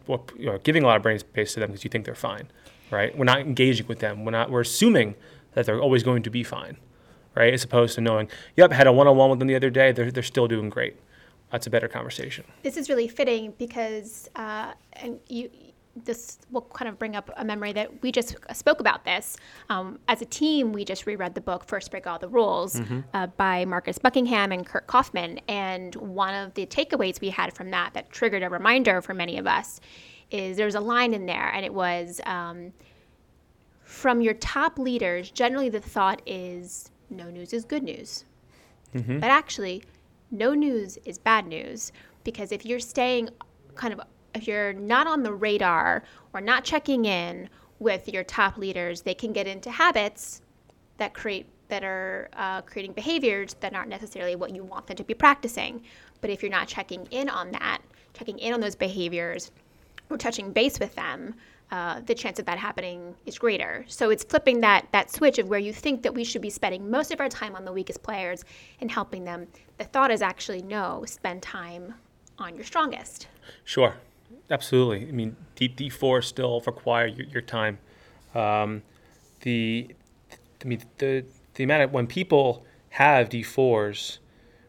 or 0.07 0.23
you 0.39 0.47
know, 0.47 0.59
giving 0.59 0.83
a 0.83 0.87
lot 0.87 0.97
of 0.97 1.03
brain 1.03 1.19
space 1.19 1.55
to 1.55 1.61
them 1.61 1.71
because 1.71 1.85
you 1.85 1.91
think 1.91 2.05
they're 2.05 2.15
fine, 2.15 2.49
right? 2.91 3.17
We're 3.17 3.25
not 3.25 3.41
engaging 3.41 3.87
with 3.87 4.01
them. 4.01 4.25
We're 4.25 4.33
not. 4.33 4.51
We're 4.51 4.61
assuming 4.61 5.15
that 5.53 5.65
they're 5.67 5.81
always 5.81 6.03
going 6.03 6.23
to 6.25 6.31
be 6.31 6.45
fine 6.45 6.77
right? 7.35 7.53
As 7.53 7.65
opposed 7.65 7.95
to 7.97 8.01
knowing, 8.01 8.29
yep, 8.57 8.73
had 8.73 8.87
a 8.87 8.93
one 8.93 9.07
on 9.07 9.17
one 9.17 9.31
with 9.31 9.39
them 9.39 9.49
the 9.49 9.57
other 9.57 9.71
day, 9.71 9.93
they're, 9.93 10.11
they're 10.11 10.23
still 10.23 10.49
doing 10.49 10.69
great. 10.69 10.97
That's 11.51 11.67
a 11.67 11.71
better 11.71 11.89
conversation. 11.89 12.45
This 12.63 12.77
is 12.77 12.89
really 12.89 13.09
fitting 13.09 13.55
because, 13.59 14.31
uh, 14.37 14.73
and 14.93 15.19
you, 15.29 15.51
this 16.05 16.39
will 16.51 16.63
kind 16.63 16.89
of 16.89 16.99
bring 16.99 17.17
up 17.17 17.31
a 17.37 17.45
memory 17.45 17.73
that 17.73 18.03
we 18.03 18.13
just 18.13 18.37
spoke 18.53 18.81
about 18.81 19.05
this. 19.05 19.37
Um, 19.69 19.99
as 20.07 20.23
a 20.23 20.27
team, 20.27 20.73
we 20.73 20.85
just 20.85 21.07
reread 21.07 21.35
the 21.35 21.41
book 21.41 21.65
First 21.67 21.91
Break 21.91 22.07
All 22.07 22.19
the 22.19 22.29
Rules 22.29 22.77
mm-hmm. 22.77 23.01
uh, 23.13 23.27
by 23.27 23.65
Marcus 23.65 23.99
Buckingham 23.99 24.53
and 24.53 24.65
Curt 24.65 24.87
Coffman. 24.87 25.41
And 25.49 25.95
one 25.97 26.35
of 26.35 26.55
the 26.55 26.67
takeaways 26.67 27.21
we 27.21 27.31
had 27.31 27.55
from 27.55 27.71
that 27.71 27.95
that 27.95 28.11
triggered 28.11 28.43
a 28.43 28.49
reminder 28.49 29.03
for 29.03 29.15
many 29.15 29.37
of 29.39 29.47
us 29.47 29.81
is 30.31 30.57
there's 30.57 30.77
a 30.77 30.81
line 30.81 31.13
in 31.13 31.27
there, 31.27 31.51
and 31.53 31.65
it 31.65 31.75
was 31.75 32.21
um, 32.25 32.73
from 33.83 34.21
your 34.21 34.35
top 34.35 34.79
leaders, 34.79 35.33
generally 35.33 35.69
the 35.69 35.81
thought 35.81 36.23
is 36.25 36.91
no 37.11 37.31
news 37.31 37.53
is 37.53 37.65
good 37.65 37.83
news. 37.83 38.25
Mm-hmm. 38.95 39.19
But 39.19 39.31
actually, 39.31 39.83
no 40.31 40.55
news 40.55 40.99
is 41.05 41.19
bad 41.19 41.47
news 41.47 41.93
because 42.25 42.53
if 42.53 42.65
you're 42.65 42.81
staying 42.81 43.31
kind 43.75 43.93
of, 43.93 44.01
if 44.35 44.47
you're 44.47 44.73
not 44.73 45.07
on 45.07 45.23
the 45.23 45.33
radar 45.33 46.05
or 46.33 46.41
not 46.41 46.65
checking 46.65 47.05
in 47.05 47.49
with 47.79 48.09
your 48.09 48.25
top 48.25 48.57
leaders, 48.57 49.03
they 49.03 49.15
can 49.15 49.33
get 49.33 49.47
into 49.47 49.71
habits 49.71 50.43
that 50.99 51.15
create 51.15 51.47
that 51.69 51.85
are 51.85 52.29
uh, 52.35 52.61
creating 52.63 52.93
behaviors 52.93 53.55
that 53.61 53.75
aren't 53.75 53.89
necessarily 53.89 54.35
what 54.37 54.55
you 54.55 54.65
want 54.65 54.87
them 54.89 54.97
to 54.97 55.05
be 55.05 55.15
practicing. 55.15 55.81
But 56.21 56.31
if 56.31 56.43
you're 56.43 56.51
not 56.51 56.69
checking 56.69 57.07
in 57.07 57.29
on 57.29 57.53
that, 57.53 57.79
checking 58.13 58.39
in 58.39 58.53
on 58.53 58.61
those 58.61 58.75
behaviors, 58.75 59.53
or 60.11 60.19
touching 60.19 60.53
base 60.53 60.81
with 60.81 60.95
them, 60.97 61.35
uh, 61.71 62.01
the 62.01 62.15
chance 62.15 62.39
of 62.39 62.47
that 62.47 62.59
happening 62.59 63.15
is 63.27 63.39
greater. 63.39 63.85
So 63.89 64.11
it's 64.11 64.25
flipping 64.25 64.61
that 64.61 64.87
that 64.93 65.11
switch 65.11 65.39
of 65.39 65.49
where 65.49 65.59
you 65.59 65.73
think 65.73 66.03
that 66.03 66.15
we 66.15 66.25
should 66.25 66.43
be 66.43 66.51
spending 66.51 66.91
most 66.91 67.13
of 67.13 67.21
our 67.21 67.29
time 67.29 67.55
on 67.55 67.65
the 67.65 67.73
weakest 67.73 68.03
players 68.03 68.45
and 68.81 68.91
helping 68.91 69.25
them. 69.25 69.47
The 69.79 69.85
thought 69.85 70.11
is 70.11 70.23
actually 70.23 70.63
no, 70.63 71.05
spend 71.07 71.43
time 71.43 71.95
on 72.39 72.57
your 72.57 72.65
strongest. 72.65 73.29
Sure, 73.65 73.95
absolutely. 74.51 75.09
I 75.09 75.13
mean, 75.13 75.37
D 75.55 75.69
D 75.69 75.89
four 75.89 76.23
still 76.23 76.61
require 76.67 77.07
your, 77.07 77.27
your 77.27 77.43
time. 77.43 77.79
Um, 78.35 78.83
the 79.43 79.95
I 80.63 80.69
mean 80.69 80.83
the 80.99 81.25
the 81.55 81.65
amount 81.65 81.83
of 81.83 81.93
when 81.93 82.07
people 82.07 82.65
have 82.91 83.29
D 83.29 83.43
fours, 83.43 84.19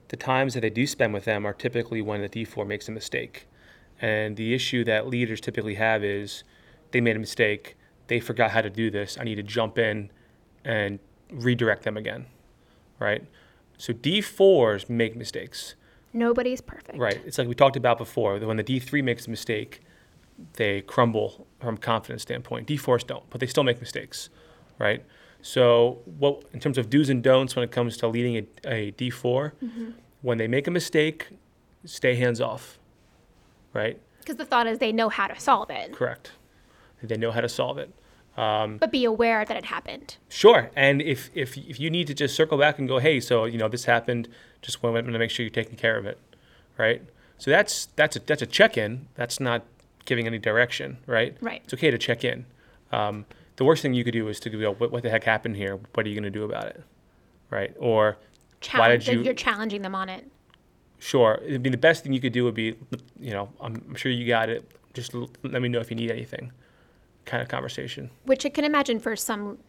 the 0.10 0.18
times 0.18 0.54
that 0.54 0.62
they 0.62 0.70
do 0.70 0.86
spend 0.86 1.14
with 1.14 1.26
them 1.26 1.46
are 1.46 1.54
typically 1.54 2.02
when 2.02 2.22
the 2.22 2.30
D 2.30 2.46
four 2.46 2.66
makes 2.66 2.88
a 2.88 2.92
mistake, 2.92 3.48
and 4.00 4.38
the 4.38 4.54
issue 4.54 4.84
that 4.84 5.08
leaders 5.08 5.42
typically 5.42 5.76
have 5.76 6.04
is 6.04 6.44
they 6.92 7.02
made 7.02 7.16
a 7.16 7.20
mistake. 7.20 7.76
They 8.08 8.20
forgot 8.20 8.52
how 8.52 8.62
to 8.62 8.70
do 8.70 8.92
this. 8.92 9.18
I 9.20 9.24
need 9.24 9.36
to 9.36 9.44
jump 9.44 9.78
in 9.78 10.12
and 10.64 11.00
redirect 11.32 11.84
them 11.84 11.98
again. 11.98 12.26
Right? 13.00 13.26
So 13.78 13.94
D4s 13.94 14.90
make 14.90 15.16
mistakes. 15.16 15.76
Nobody's 16.14 16.62
perfect. 16.62 16.98
Right. 16.98 17.22
It's 17.26 17.38
like 17.38 17.48
we 17.48 17.56
talked 17.56 17.78
about 17.78 17.98
before. 17.98 18.38
When 18.38 18.58
the 18.58 18.64
D3 18.64 19.04
makes 19.04 19.28
a 19.28 19.30
mistake, 19.30 19.82
they 20.54 20.82
crumble 20.82 21.48
from 21.60 21.78
confidence 21.78 22.22
standpoint. 22.24 22.68
D4s 22.68 23.08
don't, 23.08 23.28
but 23.30 23.40
they 23.40 23.48
still 23.48 23.64
make 23.64 23.80
mistakes. 23.80 24.30
Right? 24.78 25.06
So, 25.42 26.00
what 26.06 26.44
in 26.54 26.60
terms 26.60 26.78
of 26.78 26.90
do's 26.90 27.10
and 27.10 27.24
don'ts 27.24 27.56
when 27.56 27.64
it 27.64 27.72
comes 27.72 27.98
to 27.98 28.08
leading 28.08 28.38
a 28.38 28.72
a 28.72 28.92
D4, 28.92 29.52
mm-hmm. 29.64 29.90
when 30.22 30.38
they 30.38 30.48
make 30.48 30.68
a 30.68 30.72
mistake, 30.72 31.30
stay 31.86 32.16
hands 32.16 32.42
off. 32.42 32.78
Right? 33.74 34.00
Because 34.20 34.36
the 34.36 34.46
thought 34.46 34.68
is 34.68 34.80
they 34.80 34.92
know 34.92 35.10
how 35.10 35.28
to 35.28 35.40
solve 35.40 35.70
it. 35.70 35.94
Correct. 35.94 36.34
They 37.04 37.18
know 37.18 37.32
how 37.32 37.42
to 37.42 37.50
solve 37.50 37.78
it. 37.78 37.94
Um, 38.38 38.78
but 38.78 38.92
be 38.92 39.04
aware 39.04 39.44
that 39.44 39.58
it 39.58 39.66
happened. 39.66 40.16
Sure. 40.30 40.72
And 40.76 41.02
if, 41.02 41.30
if, 41.36 41.58
if 41.58 41.80
you 41.80 41.90
need 41.90 42.08
to 42.08 42.14
just 42.14 42.36
circle 42.36 42.58
back 42.58 42.80
and 42.80 42.88
go, 42.88 43.00
hey, 43.00 43.20
so, 43.20 43.46
you 43.46 43.58
know, 43.58 43.68
this 43.68 43.86
happened, 43.86 44.30
just 44.62 44.82
want 44.82 45.06
to 45.06 45.20
make 45.20 45.30
sure 45.30 45.44
you're 45.44 45.52
taking 45.52 45.76
care 45.76 45.98
of 45.98 46.06
it, 46.06 46.18
right? 46.78 47.02
So 47.38 47.52
that's, 47.52 47.88
that's, 47.98 48.16
a, 48.16 48.20
that's 48.20 48.42
a 48.42 48.46
check-in. 48.46 49.08
That's 49.16 49.40
not 49.40 49.64
giving 50.06 50.28
any 50.28 50.40
direction, 50.40 50.98
right? 51.08 51.36
Right. 51.42 51.62
It's 51.64 51.74
okay 51.74 51.92
to 51.92 51.98
check 51.98 52.24
in. 52.24 52.46
Um, 52.92 53.26
the 53.58 53.66
worst 53.66 53.82
thing 53.82 53.94
you 53.94 54.04
could 54.04 54.14
do 54.14 54.28
is 54.30 54.40
to 54.42 54.50
go, 54.50 54.74
what, 54.74 54.92
what 54.92 55.04
the 55.04 55.10
heck 55.10 55.26
happened 55.26 55.58
here? 55.58 55.78
What 55.94 56.06
are 56.06 56.10
you 56.10 56.16
going 56.16 56.32
to 56.32 56.40
do 56.40 56.46
about 56.46 56.68
it? 56.68 56.84
Right? 57.50 57.76
Or 57.80 58.18
Challenge, 58.62 59.08
why 59.08 59.14
did 59.14 59.20
you... 59.20 59.26
You're 59.26 59.34
challenging 59.34 59.82
them 59.82 59.94
on 59.94 60.08
it. 60.08 60.26
Sure. 61.00 61.42
I 61.44 61.58
mean, 61.58 61.72
the 61.72 61.78
best 61.78 62.04
thing 62.04 62.14
you 62.14 62.22
could 62.22 62.34
do 62.34 62.46
would 62.46 62.56
be, 62.56 62.78
you 63.20 63.34
know, 63.34 63.50
I'm, 63.60 63.84
I'm 63.90 63.96
sure 63.96 64.12
you 64.12 64.26
got 64.26 64.50
it. 64.50 64.72
Just 64.94 65.14
let 65.14 65.62
me 65.62 65.68
know 65.68 65.80
if 65.80 65.90
you 65.90 65.98
need 65.98 66.12
anything 66.12 66.52
kind 67.26 67.42
of 67.42 67.50
conversation. 67.50 68.10
Which 68.26 68.46
I 68.46 68.50
can 68.50 68.66
imagine 68.66 69.00
for 69.00 69.16
some 69.16 69.60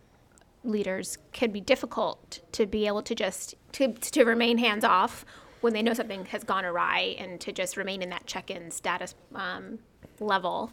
leaders 0.65 1.19
can 1.33 1.51
be 1.51 1.61
difficult 1.61 2.41
to 2.53 2.67
be 2.67 2.87
able 2.87 3.03
to 3.03 3.15
just 3.15 3.55
to 3.73 3.93
to 3.93 4.25
remain 4.25 4.59
hands 4.59 4.85
off 4.85 5.25
when 5.61 5.73
they 5.73 5.83
know 5.83 5.95
something 5.95 6.25
has 6.27 6.45
gone 6.45 6.65
awry 6.65 7.17
and 7.19 7.41
to 7.41 7.53
just 7.53 7.77
remain 7.77 8.03
in 8.03 8.11
that 8.11 8.27
check-in 8.27 8.71
status 8.71 9.15
um, 9.35 9.79
level. 10.21 10.73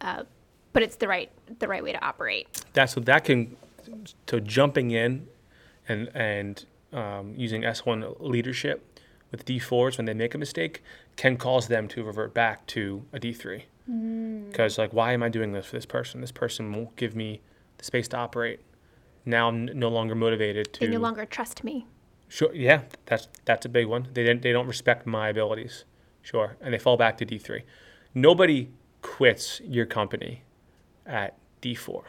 Uh, 0.00 0.24
but 0.72 0.82
it's 0.82 0.96
the 0.96 1.08
right 1.08 1.30
the 1.58 1.68
right 1.68 1.82
way 1.82 1.92
to 1.92 2.04
operate. 2.04 2.48
That's 2.72 2.92
so 2.92 3.00
that 3.00 3.24
can 3.24 3.56
so 4.28 4.40
jumping 4.40 4.90
in 4.90 5.26
and 5.88 6.10
and 6.14 6.64
um, 6.92 7.34
using 7.36 7.62
S1 7.62 8.16
leadership 8.20 9.00
with 9.30 9.44
D4s 9.44 9.96
when 9.98 10.06
they 10.06 10.14
make 10.14 10.34
a 10.34 10.38
mistake 10.38 10.82
can 11.16 11.36
cause 11.36 11.68
them 11.68 11.88
to 11.88 12.04
revert 12.04 12.32
back 12.34 12.66
to 12.68 13.04
a 13.12 13.18
D3. 13.18 13.62
Because, 13.86 14.74
mm. 14.74 14.78
like, 14.78 14.92
why 14.92 15.12
am 15.12 15.22
I 15.22 15.28
doing 15.28 15.52
this 15.52 15.66
for 15.66 15.76
this 15.76 15.86
person? 15.86 16.20
This 16.20 16.32
person 16.32 16.72
won't 16.72 16.96
give 16.96 17.14
me 17.14 17.42
the 17.78 17.84
space 17.84 18.08
to 18.08 18.16
operate. 18.16 18.60
Now 19.26 19.48
I'm 19.48 19.66
no 19.66 19.88
longer 19.88 20.14
motivated 20.14 20.72
to. 20.74 20.80
They 20.80 20.86
no 20.88 21.00
longer 21.00 21.24
trust 21.24 21.64
me. 21.64 21.86
Sure. 22.28 22.54
Yeah, 22.54 22.82
that's 23.06 23.28
that's 23.44 23.66
a 23.66 23.68
big 23.68 23.86
one. 23.86 24.08
They 24.12 24.24
didn't, 24.24 24.42
they 24.42 24.52
don't 24.52 24.66
respect 24.66 25.06
my 25.06 25.28
abilities. 25.28 25.84
Sure, 26.22 26.56
and 26.60 26.72
they 26.72 26.78
fall 26.78 26.96
back 26.96 27.18
to 27.18 27.24
D 27.24 27.38
three. 27.38 27.64
Nobody 28.14 28.70
quits 29.02 29.60
your 29.64 29.86
company 29.86 30.42
at 31.06 31.36
D 31.60 31.74
four. 31.74 32.04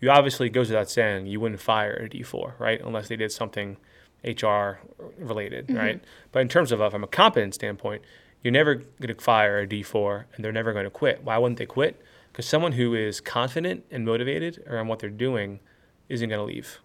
You 0.00 0.10
obviously 0.10 0.50
goes 0.50 0.68
without 0.68 0.90
saying 0.90 1.26
you 1.26 1.40
wouldn't 1.40 1.60
fire 1.60 1.94
a 1.94 2.08
D 2.08 2.22
four, 2.22 2.54
right? 2.58 2.80
Unless 2.80 3.08
they 3.08 3.16
did 3.16 3.32
something 3.32 3.76
HR 4.24 4.80
related, 5.18 5.68
mm-hmm. 5.68 5.76
right? 5.76 6.04
But 6.32 6.40
in 6.40 6.48
terms 6.48 6.72
of 6.72 6.80
uh, 6.80 6.90
from 6.90 7.04
a 7.04 7.06
competence 7.06 7.56
standpoint, 7.56 8.02
you're 8.44 8.52
never 8.52 8.74
going 8.74 9.08
to 9.08 9.14
fire 9.14 9.60
a 9.60 9.66
D4 9.66 10.26
and 10.34 10.44
they're 10.44 10.52
never 10.52 10.72
going 10.72 10.84
to 10.84 10.90
quit. 10.90 11.24
Why 11.24 11.38
wouldn't 11.38 11.58
they 11.58 11.66
quit? 11.66 12.00
Because 12.30 12.46
someone 12.46 12.72
who 12.72 12.94
is 12.94 13.20
confident 13.20 13.84
and 13.90 14.04
motivated 14.04 14.62
around 14.68 14.88
what 14.88 14.98
they're 14.98 15.08
doing 15.08 15.60
isn't 16.10 16.28
going 16.28 16.38
to 16.38 16.44
leave, 16.44 16.78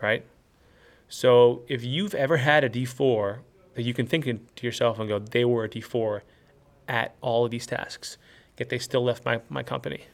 right? 0.00 0.24
So 1.08 1.62
if 1.68 1.84
you've 1.84 2.14
ever 2.14 2.38
had 2.38 2.64
a 2.64 2.70
D4 2.70 3.40
that 3.74 3.82
you 3.82 3.92
can 3.92 4.06
think 4.06 4.24
to 4.24 4.66
yourself 4.66 4.98
and 4.98 5.08
go, 5.08 5.18
they 5.18 5.44
were 5.44 5.64
a 5.64 5.68
D4 5.68 6.22
at 6.88 7.14
all 7.20 7.44
of 7.44 7.50
these 7.50 7.66
tasks, 7.66 8.16
yet 8.56 8.70
they 8.70 8.78
still 8.78 9.04
left 9.04 9.26
my, 9.26 9.42
my 9.50 9.62
company. 9.62 10.06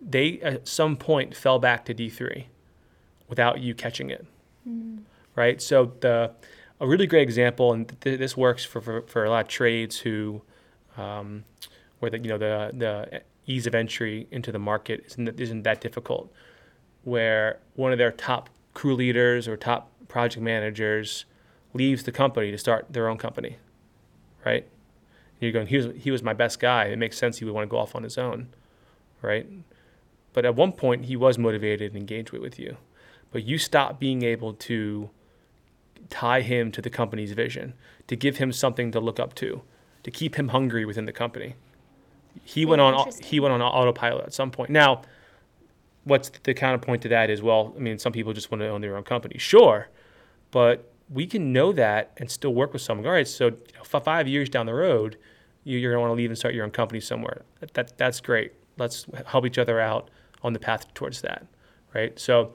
They 0.00 0.40
at 0.40 0.66
some 0.66 0.96
point 0.96 1.36
fell 1.36 1.58
back 1.58 1.84
to 1.84 1.94
D3 1.94 2.46
without 3.28 3.60
you 3.60 3.74
catching 3.74 4.08
it, 4.08 4.24
mm. 4.66 5.02
right? 5.36 5.60
So 5.60 5.92
the 6.00 6.32
a 6.80 6.86
really 6.86 7.06
great 7.06 7.22
example, 7.22 7.72
and 7.72 7.88
th- 8.00 8.18
this 8.18 8.36
works 8.36 8.64
for, 8.64 8.80
for, 8.80 9.02
for, 9.02 9.24
a 9.24 9.30
lot 9.30 9.42
of 9.42 9.48
trades 9.48 9.98
who, 9.98 10.42
um, 10.96 11.44
where 11.98 12.10
the 12.10 12.18
you 12.18 12.28
know 12.28 12.38
the 12.38 12.70
the 12.74 13.22
ease 13.46 13.66
of 13.66 13.74
entry 13.74 14.26
into 14.30 14.50
the 14.50 14.58
market 14.58 15.04
isn't 15.06 15.40
isn't 15.40 15.62
that 15.62 15.80
difficult, 15.80 16.32
where 17.04 17.60
one 17.74 17.92
of 17.92 17.98
their 17.98 18.10
top 18.10 18.48
crew 18.72 18.94
leaders 18.94 19.46
or 19.46 19.56
top 19.56 19.90
project 20.08 20.42
managers 20.42 21.26
leaves 21.74 22.02
the 22.02 22.12
company 22.12 22.50
to 22.50 22.58
start 22.58 22.86
their 22.90 23.08
own 23.08 23.18
company, 23.18 23.58
right? 24.44 24.64
And 24.64 25.40
you're 25.40 25.52
going, 25.52 25.68
he 25.68 25.76
was, 25.76 25.86
he 25.96 26.10
was 26.10 26.22
my 26.22 26.32
best 26.32 26.58
guy. 26.58 26.86
It 26.86 26.98
makes 26.98 27.16
sense 27.16 27.38
he 27.38 27.44
would 27.44 27.54
want 27.54 27.68
to 27.68 27.70
go 27.70 27.78
off 27.78 27.94
on 27.94 28.02
his 28.02 28.18
own, 28.18 28.48
right? 29.22 29.46
But 30.32 30.44
at 30.44 30.54
one 30.54 30.72
point, 30.72 31.06
he 31.06 31.16
was 31.16 31.38
motivated 31.38 31.92
and 31.92 32.00
engaged 32.00 32.32
with, 32.32 32.42
with 32.42 32.58
you. 32.58 32.76
But 33.30 33.44
you 33.44 33.58
stop 33.58 34.00
being 34.00 34.22
able 34.22 34.54
to 34.54 35.10
tie 36.08 36.40
him 36.40 36.72
to 36.72 36.82
the 36.82 36.90
company's 36.90 37.32
vision, 37.32 37.74
to 38.06 38.16
give 38.16 38.38
him 38.38 38.52
something 38.52 38.90
to 38.92 39.00
look 39.00 39.20
up 39.20 39.34
to, 39.36 39.62
to 40.02 40.10
keep 40.10 40.36
him 40.36 40.48
hungry 40.48 40.84
within 40.84 41.04
the 41.04 41.12
company. 41.12 41.54
He 42.44 42.64
went 42.64 42.80
on 42.80 43.10
he 43.22 43.40
went 43.40 43.52
on 43.52 43.60
autopilot 43.60 44.26
at 44.26 44.32
some 44.32 44.50
point. 44.50 44.70
Now, 44.70 45.02
what's 46.04 46.30
the 46.42 46.54
counterpoint 46.54 47.02
to 47.02 47.08
that 47.08 47.28
is 47.28 47.42
well, 47.42 47.74
I 47.76 47.80
mean, 47.80 47.98
some 47.98 48.12
people 48.12 48.32
just 48.32 48.50
want 48.50 48.62
to 48.62 48.68
own 48.68 48.80
their 48.80 48.96
own 48.96 49.04
company, 49.04 49.38
sure, 49.38 49.88
but 50.50 50.90
we 51.10 51.26
can 51.26 51.52
know 51.52 51.72
that 51.72 52.12
and 52.16 52.30
still 52.30 52.54
work 52.54 52.72
with 52.72 52.82
someone. 52.82 53.06
All 53.06 53.12
right, 53.12 53.26
so 53.26 53.46
you 53.46 53.50
know, 53.50 53.82
f- 53.92 54.04
five 54.04 54.28
years 54.28 54.48
down 54.48 54.66
the 54.66 54.74
road, 54.74 55.16
you, 55.64 55.78
you're 55.78 55.92
going 55.92 55.98
to 55.98 56.00
want 56.00 56.10
to 56.12 56.16
leave 56.16 56.30
and 56.30 56.38
start 56.38 56.54
your 56.54 56.64
own 56.64 56.70
company 56.70 57.00
somewhere. 57.00 57.42
That, 57.60 57.74
that 57.74 57.98
that's 57.98 58.20
great. 58.20 58.52
Let's 58.78 59.06
help 59.26 59.44
each 59.44 59.58
other 59.58 59.80
out 59.80 60.08
on 60.42 60.52
the 60.52 60.58
path 60.58 60.92
towards 60.94 61.20
that, 61.22 61.46
right? 61.94 62.18
So 62.18 62.54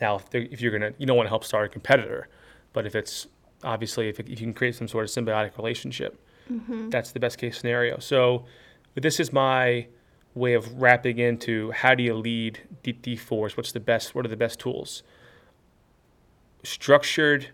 now, 0.00 0.16
if, 0.16 0.34
if 0.34 0.60
you're 0.60 0.72
gonna, 0.72 0.92
you 0.98 1.06
don't 1.06 1.16
want 1.16 1.26
to 1.26 1.30
help 1.30 1.44
start 1.44 1.66
a 1.66 1.68
competitor, 1.68 2.28
but 2.72 2.86
if 2.86 2.94
it's 2.94 3.26
obviously 3.64 4.08
if, 4.08 4.18
it, 4.20 4.28
if 4.28 4.40
you 4.40 4.46
can 4.46 4.54
create 4.54 4.74
some 4.74 4.88
sort 4.88 5.04
of 5.04 5.10
symbiotic 5.10 5.56
relationship, 5.56 6.18
mm-hmm. 6.50 6.90
that's 6.90 7.12
the 7.12 7.20
best 7.20 7.38
case 7.38 7.58
scenario. 7.58 7.98
So, 7.98 8.44
this 8.94 9.18
is 9.18 9.32
my 9.32 9.86
way 10.34 10.54
of 10.54 10.80
wrapping 10.80 11.18
into 11.18 11.70
how 11.72 11.94
do 11.94 12.02
you 12.02 12.14
lead 12.14 12.60
D- 12.82 12.92
D4s? 12.92 13.56
What's 13.56 13.72
the 13.72 13.80
best? 13.80 14.14
What 14.14 14.24
are 14.24 14.28
the 14.28 14.36
best 14.36 14.58
tools? 14.58 15.02
Structured 16.62 17.50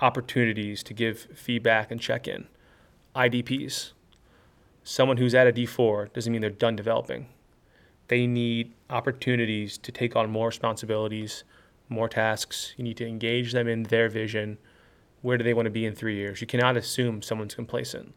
opportunities 0.00 0.82
to 0.84 0.94
give 0.94 1.28
feedback 1.34 1.90
and 1.90 2.00
check 2.00 2.28
in. 2.28 2.46
IDPs. 3.14 3.92
Someone 4.84 5.16
who's 5.16 5.34
at 5.34 5.46
a 5.46 5.52
D4 5.52 6.12
doesn't 6.12 6.32
mean 6.32 6.40
they're 6.40 6.50
done 6.50 6.76
developing. 6.76 7.26
They 8.08 8.26
need 8.26 8.72
opportunities 8.88 9.76
to 9.78 9.92
take 9.92 10.16
on 10.16 10.30
more 10.30 10.46
responsibilities, 10.46 11.44
more 11.88 12.08
tasks. 12.08 12.74
You 12.76 12.84
need 12.84 12.96
to 12.98 13.06
engage 13.06 13.52
them 13.52 13.68
in 13.68 13.84
their 13.84 14.08
vision. 14.08 14.58
Where 15.22 15.36
do 15.36 15.44
they 15.44 15.54
want 15.54 15.66
to 15.66 15.70
be 15.70 15.84
in 15.84 15.94
three 15.94 16.16
years? 16.16 16.40
You 16.40 16.46
cannot 16.46 16.76
assume 16.76 17.22
someone's 17.22 17.54
complacent 17.54 18.14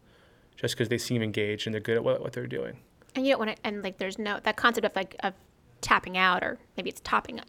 just 0.56 0.74
because 0.74 0.88
they 0.88 0.98
seem 0.98 1.22
engaged 1.22 1.66
and 1.66 1.74
they're 1.74 1.80
good 1.80 1.96
at 1.96 2.04
what, 2.04 2.20
what 2.20 2.32
they're 2.32 2.46
doing. 2.46 2.78
And 3.14 3.26
you 3.26 3.32
don't 3.32 3.46
want 3.46 3.56
to, 3.56 3.66
and 3.66 3.82
like, 3.82 3.98
there's 3.98 4.18
no 4.18 4.40
that 4.42 4.56
concept 4.56 4.86
of 4.86 4.96
like 4.96 5.16
of 5.20 5.34
tapping 5.80 6.16
out, 6.16 6.42
or 6.42 6.58
maybe 6.76 6.88
it's 6.88 7.00
topping, 7.00 7.40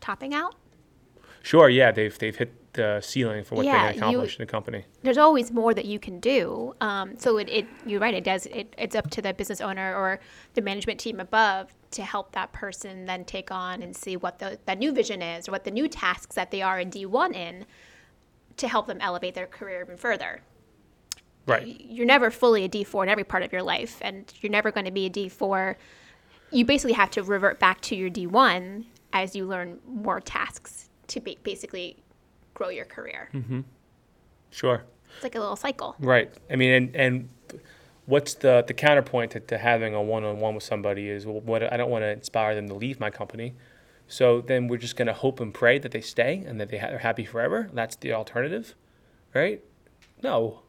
topping 0.00 0.34
out. 0.34 0.54
Sure, 1.42 1.68
yeah, 1.68 1.92
they've 1.92 2.18
they've 2.18 2.36
hit 2.36 2.67
the 2.78 3.00
ceiling 3.02 3.44
for 3.44 3.56
what 3.56 3.66
Yeah, 3.66 3.88
they 3.92 3.98
can 3.98 4.10
you- 4.10 4.16
accomplish 4.18 4.36
in 4.38 4.42
a 4.42 4.46
company. 4.46 4.84
There's 5.02 5.18
always 5.18 5.50
more 5.52 5.74
that 5.74 5.84
you 5.84 5.98
can 5.98 6.20
do. 6.20 6.74
Um, 6.80 7.16
so 7.18 7.36
it, 7.38 7.48
it, 7.50 7.66
you're 7.84 8.00
right. 8.00 8.14
It 8.14 8.24
does. 8.24 8.46
It, 8.46 8.74
it's 8.78 8.94
up 8.96 9.10
to 9.10 9.20
the 9.22 9.34
business 9.34 9.60
owner 9.60 9.94
or 9.94 10.20
the 10.54 10.62
management 10.62 10.98
team 11.00 11.20
above 11.20 11.74
to 11.90 12.02
help 12.02 12.32
that 12.32 12.52
person 12.52 13.04
then 13.06 13.24
take 13.24 13.50
on 13.50 13.82
and 13.82 13.94
see 13.96 14.16
what 14.16 14.38
the 14.38 14.58
that 14.66 14.78
new 14.78 14.92
vision 14.92 15.20
is, 15.22 15.48
or 15.48 15.52
what 15.52 15.64
the 15.64 15.70
new 15.70 15.88
tasks 15.88 16.34
that 16.36 16.50
they 16.50 16.62
are 16.62 16.78
in 16.80 16.90
D1 16.90 17.34
in, 17.34 17.64
to 18.56 18.68
help 18.68 18.86
them 18.86 18.98
elevate 19.00 19.34
their 19.34 19.46
career 19.46 19.82
even 19.82 19.96
further. 19.96 20.40
Right. 21.46 21.80
you're 21.80 22.04
never 22.04 22.30
fully 22.30 22.64
a 22.64 22.68
D4 22.68 23.04
in 23.04 23.08
every 23.08 23.24
part 23.24 23.42
of 23.42 23.52
your 23.52 23.62
life, 23.62 23.98
and 24.02 24.30
you're 24.40 24.52
never 24.52 24.70
going 24.70 24.84
to 24.86 24.92
be 24.92 25.06
a 25.06 25.10
D4. 25.10 25.76
You 26.50 26.64
basically 26.66 26.92
have 26.92 27.10
to 27.12 27.22
revert 27.22 27.58
back 27.58 27.80
to 27.82 27.96
your 27.96 28.10
D1 28.10 28.84
as 29.14 29.34
you 29.34 29.46
learn 29.46 29.78
more 29.86 30.20
tasks 30.20 30.90
to 31.06 31.20
ba- 31.20 31.36
basically 31.42 31.96
grow 32.58 32.70
your 32.70 32.84
career. 32.84 33.30
Mm-hmm. 33.32 33.60
Sure. 34.50 34.82
It's 35.14 35.22
like 35.22 35.36
a 35.36 35.40
little 35.40 35.56
cycle. 35.56 35.94
Right. 36.00 36.30
I 36.50 36.56
mean, 36.56 36.72
and, 36.72 36.96
and 36.96 37.28
what's 38.06 38.34
the, 38.34 38.64
the 38.66 38.74
counterpoint 38.74 39.30
to, 39.32 39.40
to 39.40 39.58
having 39.58 39.94
a 39.94 40.02
one 40.02 40.24
on 40.24 40.40
one 40.40 40.54
with 40.56 40.64
somebody 40.64 41.08
is 41.08 41.24
well, 41.24 41.40
what 41.40 41.72
I 41.72 41.76
don't 41.76 41.90
want 41.90 42.02
to 42.02 42.10
inspire 42.10 42.54
them 42.56 42.68
to 42.68 42.74
leave 42.74 42.98
my 42.98 43.10
company. 43.10 43.54
So 44.08 44.40
then 44.40 44.66
we're 44.66 44.78
just 44.78 44.96
going 44.96 45.06
to 45.06 45.14
hope 45.14 45.38
and 45.38 45.54
pray 45.54 45.78
that 45.78 45.92
they 45.92 46.00
stay 46.00 46.42
and 46.46 46.60
that 46.60 46.70
they 46.70 46.78
ha- 46.78 46.88
are 46.88 46.98
happy 46.98 47.24
forever. 47.24 47.70
That's 47.72 47.94
the 47.94 48.12
alternative, 48.12 48.74
right? 49.34 49.62
No. 50.22 50.62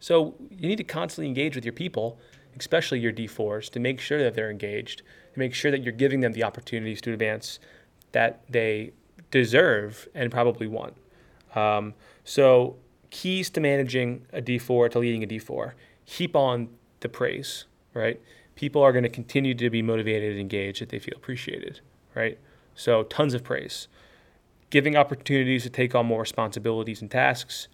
So 0.00 0.34
you 0.50 0.68
need 0.68 0.76
to 0.76 0.84
constantly 0.84 1.26
engage 1.26 1.56
with 1.56 1.64
your 1.64 1.74
people, 1.74 2.18
especially 2.58 3.00
your 3.00 3.12
D4s, 3.12 3.68
to 3.70 3.80
make 3.80 4.00
sure 4.00 4.22
that 4.22 4.34
they're 4.34 4.50
engaged, 4.50 5.02
to 5.34 5.38
make 5.38 5.54
sure 5.54 5.70
that 5.72 5.82
you're 5.82 5.92
giving 5.92 6.20
them 6.20 6.32
the 6.32 6.44
opportunities 6.44 7.00
to 7.02 7.12
advance 7.12 7.58
that 8.12 8.40
they 8.48 8.92
deserve 9.30 10.08
and 10.14 10.30
probably 10.30 10.66
want. 10.66 10.94
Um, 11.58 11.94
so 12.24 12.76
keys 13.10 13.50
to 13.50 13.60
managing 13.60 14.26
a 14.32 14.40
D4 14.40 14.90
to 14.92 14.98
leading 14.98 15.22
a 15.22 15.26
D4: 15.26 15.72
heap 16.04 16.36
on 16.36 16.68
the 17.00 17.08
praise. 17.08 17.64
Right, 17.94 18.20
people 18.54 18.82
are 18.82 18.92
going 18.92 19.04
to 19.04 19.08
continue 19.20 19.54
to 19.54 19.70
be 19.70 19.82
motivated 19.82 20.32
and 20.32 20.40
engaged 20.40 20.82
if 20.82 20.88
they 20.90 20.98
feel 20.98 21.14
appreciated. 21.16 21.80
Right, 22.14 22.38
so 22.74 23.02
tons 23.04 23.34
of 23.34 23.42
praise, 23.42 23.88
giving 24.70 24.96
opportunities 24.96 25.62
to 25.64 25.70
take 25.70 25.94
on 25.94 26.06
more 26.06 26.20
responsibilities 26.20 27.00
and 27.02 27.10
tasks, 27.10 27.68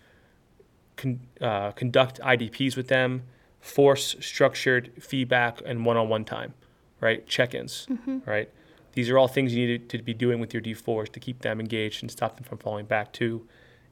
con- 0.97 1.20
uh, 1.40 1.73
conduct 1.73 2.20
IDPs 2.20 2.77
with 2.77 2.88
them, 2.88 3.23
force 3.61 4.16
structured 4.20 4.92
feedback 5.01 5.61
and 5.64 5.85
one-on-one 5.85 6.25
time. 6.25 6.55
Right, 7.01 7.27
check-ins. 7.27 7.87
Right. 8.25 8.51
These 8.92 9.11
are 9.11 9.18
all 9.18 9.29
things 9.29 9.55
you 9.55 9.66
need 9.66 9.88
to 9.90 9.99
be 9.99 10.14
doing 10.14 10.38
with 10.40 10.55
your 10.55 10.62
D4s 10.62 11.11
to 11.12 11.20
keep 11.20 11.40
them 11.40 11.61
engaged 11.61 12.03
and 12.03 12.11
stop 12.11 12.37
them 12.37 12.44
from 12.44 12.59
falling 12.59 12.87
back 12.87 13.12
to 13.14 13.47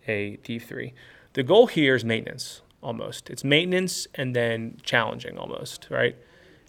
a 0.06 0.38
D3. 0.38 0.92
The 1.34 1.42
goal 1.42 1.66
here 1.66 1.94
is 1.94 2.04
maintenance 2.04 2.62
almost. 2.82 3.30
It's 3.30 3.44
maintenance 3.44 4.06
and 4.14 4.34
then 4.34 4.78
challenging 4.82 5.38
almost, 5.38 5.88
right? 5.90 6.16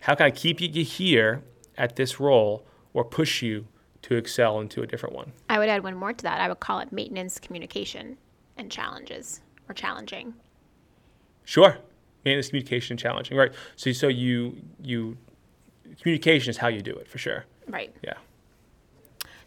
How 0.02 0.16
can 0.16 0.26
I 0.26 0.32
keep 0.32 0.62
you 0.62 0.84
here 0.84 1.44
at 1.78 1.96
this 1.96 2.20
role 2.20 2.66
or 2.94 3.04
push 3.04 3.42
you 3.42 3.68
to 4.04 4.16
excel 4.16 4.60
into 4.60 4.82
a 4.82 4.88
different 4.88 5.16
one? 5.16 5.32
I 5.50 5.58
would 5.58 5.70
add 5.70 5.84
one 5.84 5.96
more 5.96 6.14
to 6.14 6.24
that. 6.24 6.40
I 6.40 6.48
would 6.48 6.60
call 6.60 6.80
it 6.80 6.92
maintenance, 6.92 7.40
communication, 7.40 8.18
and 8.58 8.72
challenges 8.72 9.42
or 9.68 9.74
challenging. 9.74 10.34
Sure. 11.46 11.78
Maintenance, 12.26 12.50
communication, 12.50 12.96
challenging, 12.98 13.38
right? 13.38 13.52
So, 13.76 13.92
so 13.92 14.08
you 14.08 14.58
you 14.82 15.18
communication 16.02 16.50
is 16.50 16.58
how 16.58 16.68
you 16.68 16.82
do 16.82 16.94
it 16.94 17.08
for 17.08 17.18
sure. 17.18 17.46
Right. 17.68 17.94
Yeah. 18.04 18.14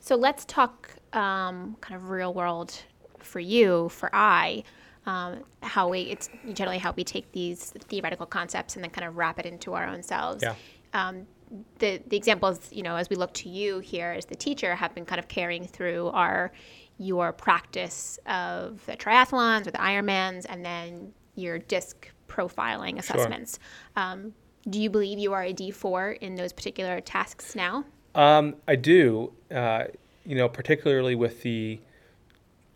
So 0.01 0.15
let's 0.15 0.45
talk 0.45 0.91
um, 1.13 1.77
kind 1.81 1.97
of 2.01 2.11
real 2.11 2.33
world 2.33 2.79
for 3.27 3.41
you, 3.41 3.89
for 3.91 4.11
I, 4.15 4.63
um, 5.07 5.45
how 5.63 5.89
we, 5.89 6.03
it's 6.03 6.29
generally 6.53 6.79
how 6.79 6.93
we 6.93 7.05
take 7.05 7.31
these 7.33 7.71
theoretical 7.89 8.27
concepts 8.27 8.75
and 8.75 8.85
then 8.85 8.91
kind 8.91 9.07
of 9.07 9.17
wrap 9.17 9.39
it 9.39 9.47
into 9.47 9.75
our 9.75 9.87
own 9.87 10.03
selves. 10.03 10.43
Yeah. 10.43 10.55
Um, 10.95 11.27
the, 11.79 12.01
the 12.07 12.17
examples, 12.17 12.73
you 12.73 12.83
know, 12.83 12.97
as 12.97 13.09
we 13.09 13.17
look 13.17 13.33
to 13.35 13.49
you 13.49 13.79
here 13.79 14.11
as 14.11 14.27
the 14.27 14.35
teacher, 14.35 14.75
have 14.75 14.95
been 14.95 15.05
kind 15.05 15.19
of 15.19 15.29
carrying 15.29 15.67
through 15.67 16.09
our 16.09 16.53
your 16.99 17.31
practice 17.31 18.19
of 18.27 18.85
the 18.87 18.97
triathlons 18.97 19.67
or 19.67 19.71
the 19.71 19.79
Ironmans, 19.79 20.47
and 20.49 20.65
then 20.65 21.13
your 21.35 21.59
disc 21.59 22.11
profiling 22.27 22.99
assessments. 22.99 23.59
Um, 23.97 24.33
do 24.69 24.81
you 24.81 24.91
believe 24.91 25.19
you 25.19 25.33
are 25.33 25.43
a 25.43 25.53
D4 25.53 26.19
in 26.19 26.35
those 26.35 26.53
particular 26.53 27.01
tasks 27.01 27.55
now? 27.55 27.85
Um, 28.15 28.57
I 28.67 28.77
do. 28.77 29.33
Uh, 29.51 29.85
you 30.25 30.35
know, 30.35 30.49
particularly 30.49 31.15
with 31.15 31.43
the 31.43 31.79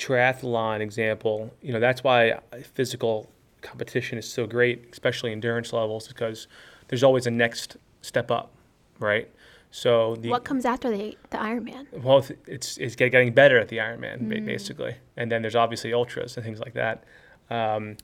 triathlon 0.01 0.81
example. 0.81 1.53
You 1.63 1.73
know, 1.73 1.81
that's 1.81 2.03
why 2.03 2.39
physical 2.75 3.29
competition 3.63 4.19
is 4.19 4.27
so 4.31 4.47
great, 4.47 4.89
especially 4.93 5.33
endurance 5.33 5.73
levels, 5.73 6.09
because 6.09 6.49
there's 6.89 7.03
always 7.05 7.27
a 7.27 7.31
next 7.31 7.77
step 8.03 8.31
up, 8.31 8.51
right? 8.99 9.29
So 9.71 10.17
the 10.17 10.31
What 10.31 10.45
comes 10.45 10.65
after 10.65 10.91
the, 10.91 11.17
the 11.31 11.37
Ironman? 11.37 11.87
well, 12.03 12.19
it's- 12.47 12.77
it's 12.79 12.97
getting 12.97 13.33
better 13.33 13.59
at 13.59 13.69
the 13.69 13.77
Ironman 13.77 14.29
ba- 14.29 14.41
basically, 14.41 14.97
and 15.17 15.31
then 15.31 15.43
there's 15.43 15.55
obviously 15.55 15.93
ultras 15.93 16.37
and 16.37 16.45
things 16.45 16.59
like 16.59 16.75
that. 16.75 17.05
Um, 17.51 17.97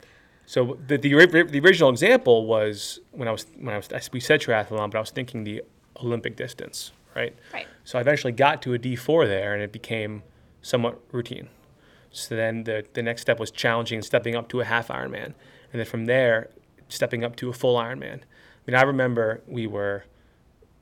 so 0.45 0.79
the, 0.87 0.97
the 0.99 1.11
the 1.51 1.61
original 1.61 1.91
example 1.91 2.47
was 2.47 3.01
when 3.11 3.27
I 3.27 3.33
was 3.33 3.47
when 3.59 3.75
I 3.75 3.79
was 3.79 3.89
we 4.13 4.21
said 4.21 4.41
triathlon, 4.41 4.91
but 4.93 4.97
I 4.97 5.01
was 5.01 5.11
thinking 5.11 5.43
the 5.43 5.63
Olympic 6.05 6.37
distance, 6.37 6.93
right? 7.17 7.35
Right. 7.53 7.67
So 7.85 7.99
I 7.99 8.01
eventually 8.03 8.33
got 8.33 8.63
to 8.63 8.75
a 8.75 8.79
D4 8.79 9.27
there, 9.27 9.55
and 9.55 9.63
it 9.63 9.73
became 9.73 10.23
somewhat 10.63 11.01
routine. 11.11 11.49
So 12.17 12.35
then 12.35 12.65
the 12.65 12.85
the 12.95 13.03
next 13.03 13.23
step 13.23 13.39
was 13.39 13.51
challenging 13.51 13.97
and 13.97 14.05
stepping 14.05 14.35
up 14.35 14.49
to 14.49 14.61
a 14.61 14.65
half 14.65 14.89
Ironman, 14.89 15.35
and 15.73 15.75
then 15.81 15.85
from 15.85 16.07
there, 16.07 16.51
stepping 16.89 17.25
up 17.25 17.37
to 17.37 17.49
a 17.49 17.53
full 17.53 17.77
Ironman. 17.77 18.21
I 18.23 18.71
mean, 18.71 18.75
I 18.75 18.83
remember 18.83 19.43
we 19.47 19.67
were 19.67 20.05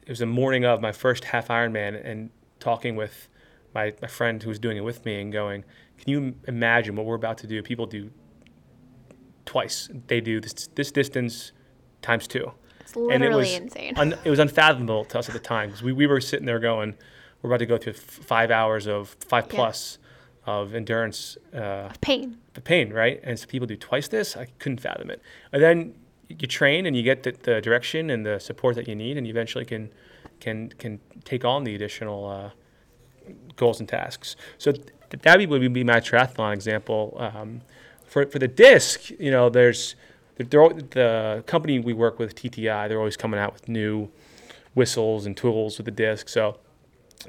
it 0.03 0.09
was 0.11 0.19
the 0.21 0.27
morning 0.27 0.65
of 0.65 0.81
my 0.81 0.93
first 0.93 1.25
half 1.25 1.49
Ironman 1.49 2.01
and 2.05 2.31
talking 2.61 2.95
with 2.97 3.29
my, 3.75 3.93
my 4.03 4.09
friend 4.09 4.43
who 4.43 4.49
was 4.51 4.59
doing 4.59 4.77
it 4.77 4.85
with 4.85 5.05
me 5.05 5.21
and 5.21 5.33
going, 5.33 5.65
can 5.99 6.11
you 6.11 6.35
imagine 6.47 6.95
what 6.95 7.07
we're 7.07 7.15
about 7.17 7.39
to 7.39 7.47
do? 7.47 7.63
People 7.63 7.87
do 7.87 8.11
twice. 9.47 9.89
They 10.07 10.21
do 10.21 10.41
this, 10.41 10.69
this 10.75 10.91
distance 10.93 11.53
times 12.03 12.27
two. 12.27 12.53
It's 12.81 12.95
And 12.95 13.11
it 13.11 13.19
literally 13.21 13.43
was 13.45 13.55
insane. 13.55 13.95
un, 13.97 14.15
it 14.25 14.31
was 14.31 14.39
unfathomable 14.39 15.05
to 15.07 15.19
us 15.19 15.29
at 15.29 15.33
the 15.33 15.41
time 15.41 15.71
because 15.71 15.83
we, 15.83 15.93
we 15.93 16.07
were 16.07 16.21
sitting 16.21 16.47
there 16.47 16.59
going, 16.59 16.95
we're 17.43 17.49
about 17.51 17.59
to 17.61 17.67
go 17.67 17.79
through 17.79 17.95
f- 17.95 17.99
five 17.99 18.51
hours 18.51 18.87
of 18.87 19.17
five 19.21 19.47
Yeah. 19.51 19.57
plus 19.57 19.99
of 20.47 20.75
endurance 20.75 21.37
uh, 21.55 21.91
Pain. 22.01 22.39
the 22.55 22.61
pain, 22.61 22.93
right? 22.93 23.21
And 23.23 23.39
so 23.39 23.47
people 23.47 23.67
do 23.67 23.77
twice 23.77 24.09
this. 24.09 24.37
I 24.37 24.47
couldn't 24.59 24.81
fathom 24.81 25.11
it. 25.11 25.23
And 25.53 25.63
then 25.63 25.95
you 26.29 26.47
train 26.47 26.87
and 26.87 26.97
you 26.97 27.03
get 27.03 27.23
the, 27.23 27.33
the 27.33 27.61
direction 27.61 28.11
and 28.11 28.25
the 28.25 28.39
support 28.39 28.77
that 28.77 28.89
you 28.89 28.95
need, 28.95 29.17
and 29.17 29.27
you 29.27 29.33
eventually 29.33 29.65
can 29.65 29.91
can 30.41 30.71
can 30.79 31.01
take 31.25 31.45
on 31.45 31.65
the 31.65 31.75
additional 31.75 32.29
uh, 32.29 32.51
goals 33.57 33.81
and 33.81 33.89
tasks. 33.89 34.37
So 34.59 34.73
th- 34.73 34.89
that 35.11 35.49
would 35.49 35.73
be 35.73 35.85
my 35.85 36.01
triathlon 36.01 36.53
example. 36.53 37.17
Um, 37.19 37.63
for 38.05 38.27
for 38.27 38.39
the 38.39 38.49
disc, 38.49 39.11
you 39.19 39.31
know, 39.31 39.49
there's 39.49 39.97
they're, 40.37 40.69
the 40.69 41.45
company 41.47 41.79
we 41.79 41.93
work 41.93 42.19
with, 42.19 42.35
TTI. 42.35 42.89
They're 42.89 42.99
always 42.99 43.17
coming 43.17 43.39
out 43.39 43.53
with 43.53 43.69
new 43.69 44.11
whistles 44.75 45.27
and 45.27 45.37
tools 45.37 45.79
with 45.79 45.85
the 45.85 45.93
disc. 45.93 46.29
So 46.29 46.59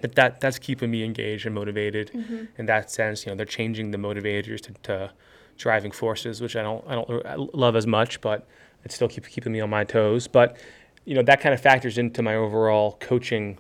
but 0.02 0.16
that 0.16 0.42
that's 0.42 0.60
keeping 0.60 0.92
me 0.92 1.04
engaged 1.04 1.46
and 1.46 1.56
motivated. 1.56 2.12
Mm-hmm. 2.14 2.46
In 2.58 2.66
that 2.66 2.92
sense, 2.92 3.26
you 3.26 3.32
know, 3.32 3.36
they're 3.36 3.46
changing 3.46 3.92
the 3.92 3.98
motivators 3.98 4.62
to, 4.62 4.74
to 4.84 5.12
driving 5.58 5.92
forces, 5.92 6.42
which 6.42 6.56
I 6.56 6.64
don't 6.64 6.84
I 6.88 6.96
don't 6.96 7.56
love 7.56 7.76
as 7.76 7.88
much, 7.88 8.22
but 8.22 8.48
it's 8.84 8.96
still 8.96 9.08
keep 9.08 9.28
keeping 9.28 9.54
me 9.54 9.62
on 9.62 9.70
my 9.70 9.84
toes. 9.84 10.28
But 10.28 10.58
you 11.06 11.16
know, 11.16 11.22
that 11.24 11.40
kind 11.40 11.54
of 11.54 11.62
factors 11.62 11.98
into 11.98 12.22
my 12.22 12.36
overall 12.36 12.98
coaching 13.00 13.58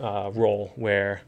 uh, 0.00 0.30
role 0.32 0.72
where 0.76 1.22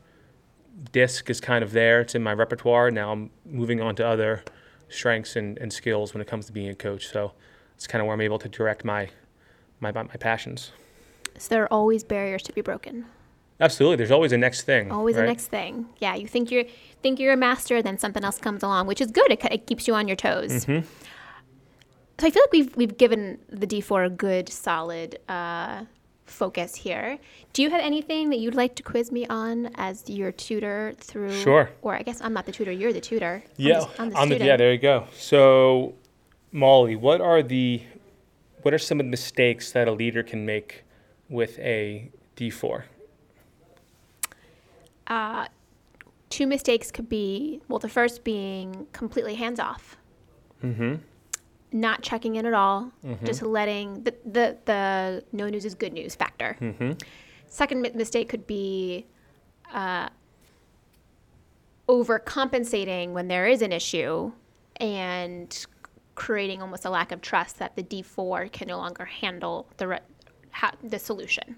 disc 0.93 1.29
is 1.29 1.41
kind 1.41 1.63
of 1.63 1.73
there. 1.73 2.01
It's 2.01 2.15
in 2.15 2.23
my 2.23 2.33
repertoire. 2.33 2.91
Now 2.91 3.13
I'm 3.13 3.31
moving 3.45 3.81
on 3.81 3.95
to 3.97 4.07
other 4.07 4.43
strengths 4.89 5.37
and, 5.37 5.59
and 5.59 5.73
skills 5.73 6.15
when 6.15 6.21
it 6.21 6.27
comes 6.27 6.47
to 6.47 6.53
being 6.53 6.69
a 6.69 6.75
coach. 6.75 7.09
So 7.09 7.33
it's 7.75 7.87
kind 7.87 8.01
of 8.01 8.07
where 8.07 8.15
I'm 8.15 8.21
able 8.21 8.39
to 8.39 8.49
direct 8.49 8.85
my 8.85 9.11
my 9.81 9.93
my 9.93 10.05
passions. 10.05 10.73
So 11.39 11.49
there 11.49 11.63
are 11.63 11.73
always 11.73 12.05
barriers 12.05 12.43
to 12.45 12.53
be 12.53 12.61
broken. 12.61 13.07
Absolutely. 13.61 13.97
There's 13.97 14.11
always 14.11 14.33
a 14.33 14.39
next 14.39 14.63
thing. 14.63 14.91
Always 14.91 15.17
right? 15.17 15.23
the 15.23 15.29
next 15.29 15.47
thing. 15.49 15.87
Yeah, 15.99 16.15
you 16.15 16.27
think 16.27 16.51
you're 16.51 16.65
think 17.03 17.19
you're 17.19 17.33
a 17.33 17.37
master, 17.37 17.83
then 17.83 17.99
something 17.99 18.25
else 18.25 18.39
comes 18.39 18.63
along, 18.63 18.87
which 18.87 19.01
is 19.01 19.11
good. 19.11 19.31
It, 19.31 19.45
it 19.51 19.67
keeps 19.67 19.87
you 19.87 19.95
on 19.95 20.09
your 20.09 20.17
toes. 20.17 20.65
Mm-hmm. 20.65 20.87
So 22.19 22.27
I 22.27 22.31
feel 22.31 22.43
like 22.43 22.53
we've 22.53 22.77
we've 22.77 22.97
given 22.99 23.39
the 23.49 23.67
D4 23.67 24.07
a 24.07 24.11
good, 24.11 24.49
solid 24.49 25.19
uh, 25.29 25.85
focus 26.27 26.75
here. 26.75 27.19
Do 27.53 27.63
you 27.63 27.71
have 27.71 27.81
anything 27.81 28.31
that 28.31 28.39
you'd 28.39 28.55
like 28.55 28.75
to 28.77 28.83
quiz 28.83 29.11
me 29.11 29.27
on 29.27 29.71
as 29.75 30.09
your 30.09 30.33
tutor 30.33 30.95
through? 30.99 31.33
Sure. 31.33 31.71
Or 31.83 31.95
I 31.95 32.03
guess 32.03 32.21
I'm 32.21 32.33
not 32.33 32.47
the 32.47 32.53
tutor. 32.53 32.73
You're 32.73 32.93
the 32.93 33.01
tutor. 33.01 33.43
I'm 33.45 33.53
Yeah. 33.57 33.81
the- 33.81 34.03
I'm 34.03 34.11
the 34.11 34.17
on 34.17 34.29
the- 34.29 34.39
yeah. 34.39 34.57
There 34.57 34.73
you 34.73 34.79
go. 34.79 35.07
So, 35.17 35.95
Molly, 36.53 36.97
what 36.97 37.21
are 37.21 37.43
the 37.43 37.83
what 38.63 38.75
are 38.75 38.79
some 38.79 39.01
of 39.01 39.07
the 39.07 39.11
mistakes 39.11 39.73
that 39.73 39.89
a 39.89 39.93
leader 39.93 40.23
can 40.23 40.45
make 40.45 40.85
with 41.29 41.59
a 41.59 42.11
D4? 42.37 42.85
Uh, 45.11 45.47
two 46.31 46.47
mistakes 46.47 46.91
could 46.91 47.09
be 47.09 47.61
well, 47.69 47.79
the 47.81 47.89
first 47.89 48.25
being 48.25 48.87
completely 48.93 49.35
hands 49.35 49.61
off. 49.61 49.97
Mm-hmm. 50.63 50.97
not 51.73 52.03
checking 52.03 52.37
in 52.37 52.45
at 52.47 52.53
all, 52.53 52.93
just 53.25 53.43
letting 53.43 54.03
the, 54.05 54.15
the, 54.27 54.59
the 54.67 55.25
no 55.33 55.49
news 55.49 55.65
is 55.65 55.75
good 55.75 55.93
news 55.95 56.15
factor. 56.15 56.57
Mm-hmm. 56.61 56.93
Second 57.49 57.81
mi- 57.81 57.93
mistake 57.95 58.29
could 58.29 58.47
be 58.47 59.07
uh, 59.73 60.09
overcompensating 61.89 63.13
when 63.13 63.29
there 63.29 63.47
is 63.47 63.63
an 63.63 63.73
issue 63.73 64.33
and 64.77 65.67
creating 66.15 66.61
almost 66.61 66.85
a 66.85 66.91
lack 66.91 67.13
of 67.13 67.21
trust 67.21 67.59
that 67.59 67.75
the 67.77 67.83
D4 67.83 68.53
can 68.53 68.69
no 68.69 68.77
longer 68.77 69.05
handle 69.07 69.67
the, 69.79 69.89
re- 69.89 69.99
ha- 70.53 70.75
the 70.83 70.99
solution. 70.99 71.57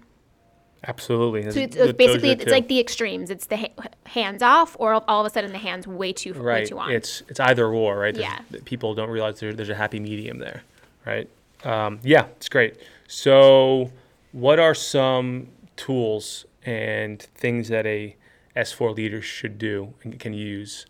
Absolutely. 0.85 1.49
So 1.49 1.59
it's, 1.59 1.75
it's 1.75 1.93
basically, 1.93 2.31
it's 2.31 2.51
like 2.51 2.67
the 2.67 2.79
extremes. 2.79 3.29
It's 3.29 3.45
the 3.45 3.57
ha- 3.57 3.87
hands 4.05 4.41
off, 4.41 4.75
or 4.79 4.93
all 5.09 5.21
of 5.21 5.25
a 5.25 5.29
sudden 5.29 5.51
the 5.53 5.57
hands 5.57 5.87
way 5.87 6.11
too 6.11 6.33
way 6.33 6.39
right. 6.39 6.67
too 6.67 6.77
on. 6.77 6.91
It's 6.91 7.23
it's 7.29 7.39
either 7.39 7.67
or, 7.67 7.99
right? 7.99 8.13
There's- 8.13 8.41
Yeah. 8.51 8.59
People 8.65 8.93
don't 8.93 9.09
realize 9.09 9.39
there, 9.39 9.53
there's 9.53 9.69
a 9.69 9.75
happy 9.75 9.99
medium 9.99 10.39
there, 10.39 10.63
right? 11.05 11.29
Um, 11.63 11.99
yeah, 12.03 12.25
it's 12.35 12.49
great. 12.49 12.75
So, 13.07 13.91
what 14.33 14.59
are 14.59 14.75
some 14.75 15.47
tools 15.77 16.45
and 16.65 17.21
things 17.21 17.69
that 17.69 17.85
a 17.85 18.15
S4 18.55 18.95
leader 18.95 19.21
should 19.21 19.57
do 19.57 19.93
and 20.03 20.19
can 20.19 20.33
use 20.33 20.85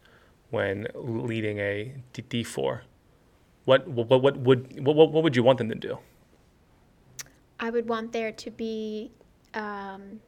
when 0.50 0.88
leading 0.96 1.60
a 1.60 1.94
D4? 2.14 2.82
What 3.66 3.88
what 3.88 4.10
what 4.10 4.22
what 4.24 4.38
would 4.38 4.86
what 4.86 4.96
what 4.96 5.24
would 5.24 5.36
you 5.36 5.44
want 5.44 5.60
them 5.60 5.70
to 5.70 5.76
do? 5.76 6.00
I 7.60 7.70
would 7.70 7.88
want 7.88 8.12
there 8.12 8.32
to 8.32 8.52
be 8.52 9.12
um, 9.54 10.20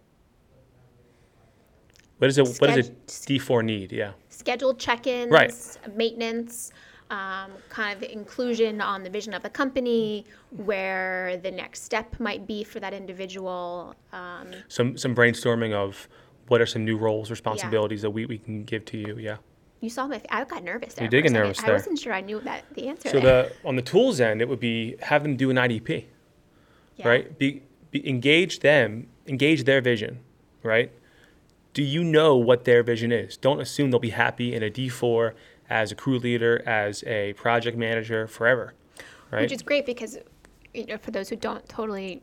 What 2.17 2.29
is 2.29 2.37
it? 2.37 2.47
What 2.59 2.73
does 2.73 2.87
it? 2.89 3.07
D4 3.07 3.63
need? 3.63 3.91
Yeah. 3.91 4.11
scheduled 4.29 4.77
check-ins, 4.79 5.31
Right. 5.31 5.53
maintenance, 5.95 6.71
um, 7.09 7.51
kind 7.69 7.95
of 7.97 8.03
inclusion 8.09 8.79
on 8.81 9.01
the 9.03 9.09
vision 9.09 9.33
of 9.33 9.41
the 9.43 9.49
company, 9.49 10.25
where 10.51 11.37
the 11.37 11.49
next 11.51 11.83
step 11.83 12.19
might 12.19 12.45
be 12.45 12.63
for 12.63 12.79
that 12.79 12.93
individual. 12.93 13.95
Um, 14.13 14.47
Some 14.67 14.97
some 14.97 15.15
brainstorming 15.15 15.73
of 15.73 16.07
what 16.47 16.61
are 16.61 16.65
some 16.67 16.85
new 16.85 16.95
roles, 16.97 17.29
responsibilities 17.31 18.01
that 18.03 18.11
we, 18.11 18.25
we 18.27 18.37
can 18.37 18.63
give 18.63 18.85
to 18.85 18.97
you. 18.97 19.17
Yeah. 19.17 19.37
you 19.81 19.89
saw 19.89 20.07
my. 20.07 20.21
I 20.31 20.43
got 20.45 20.63
nervous 20.63 20.93
there. 20.95 21.03
You 21.05 21.09
did 21.09 21.23
get 21.23 21.31
nervous 21.31 21.59
I 21.59 21.65
there. 21.67 21.75
wasn't 21.75 21.99
sure 21.99 22.13
I 22.13 22.21
knew 22.21 22.39
that 22.41 22.63
the 22.73 22.87
answer. 22.87 23.09
So 23.09 23.19
there. 23.19 23.43
the 23.63 23.67
on 23.67 23.75
the 23.75 23.81
tools 23.81 24.19
end, 24.19 24.41
it 24.41 24.47
would 24.49 24.59
be 24.59 24.95
have 25.01 25.21
them 25.23 25.35
do 25.35 25.49
an 25.49 25.57
IDP, 25.57 26.05
Yeah. 26.97 27.07
right? 27.07 27.37
Be, 27.37 27.61
be 27.91 28.07
engage 28.07 28.59
them, 28.59 29.07
engage 29.27 29.63
their 29.63 29.81
vision, 29.81 30.19
right? 30.63 30.91
Do 31.73 31.83
you 31.83 32.03
know 32.03 32.35
what 32.35 32.63
their 32.65 32.83
vision 32.83 33.11
is? 33.11 33.37
Don't 33.37 33.59
assume 33.59 33.91
they'll 33.91 33.99
be 33.99 34.11
happy 34.11 34.53
in 34.53 34.63
a 34.63 34.69
D4 34.69 35.33
as 35.69 35.91
a 35.91 35.95
crew 35.95 36.19
leader, 36.19 36.63
as 36.65 37.03
a 37.03 37.33
project 37.33 37.77
manager 37.77 38.27
forever, 38.27 38.73
right? 39.31 39.41
Which 39.41 39.51
is 39.51 39.61
great 39.61 39.85
because, 39.85 40.17
you 40.73 40.85
know, 40.85 40.97
for 40.97 41.11
those 41.11 41.29
who 41.29 41.35
don't 41.35 41.67
totally 41.67 42.21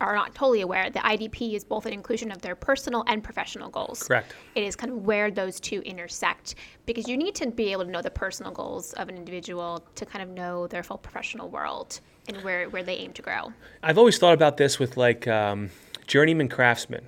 are 0.00 0.14
not 0.14 0.34
totally 0.34 0.60
aware, 0.60 0.90
the 0.90 1.00
IDP 1.00 1.54
is 1.54 1.64
both 1.64 1.86
an 1.86 1.92
inclusion 1.92 2.30
of 2.30 2.40
their 2.40 2.54
personal 2.54 3.04
and 3.08 3.22
professional 3.22 3.68
goals. 3.68 4.02
Correct. 4.04 4.34
It 4.54 4.62
is 4.62 4.76
kind 4.76 4.92
of 4.92 5.04
where 5.04 5.30
those 5.30 5.58
two 5.58 5.80
intersect 5.80 6.54
because 6.86 7.08
you 7.08 7.16
need 7.16 7.34
to 7.36 7.50
be 7.50 7.72
able 7.72 7.84
to 7.84 7.90
know 7.90 8.02
the 8.02 8.10
personal 8.10 8.52
goals 8.52 8.92
of 8.94 9.08
an 9.08 9.16
individual 9.16 9.84
to 9.96 10.06
kind 10.06 10.22
of 10.22 10.28
know 10.30 10.66
their 10.66 10.82
full 10.82 10.98
professional 10.98 11.48
world 11.48 12.00
and 12.28 12.36
where, 12.44 12.68
where 12.68 12.82
they 12.82 12.94
aim 12.94 13.12
to 13.14 13.22
grow. 13.22 13.52
I've 13.82 13.98
always 13.98 14.18
thought 14.18 14.34
about 14.34 14.56
this 14.56 14.78
with 14.78 14.96
like 14.96 15.26
um, 15.26 15.70
journeyman 16.08 16.48
craftsmen, 16.48 17.06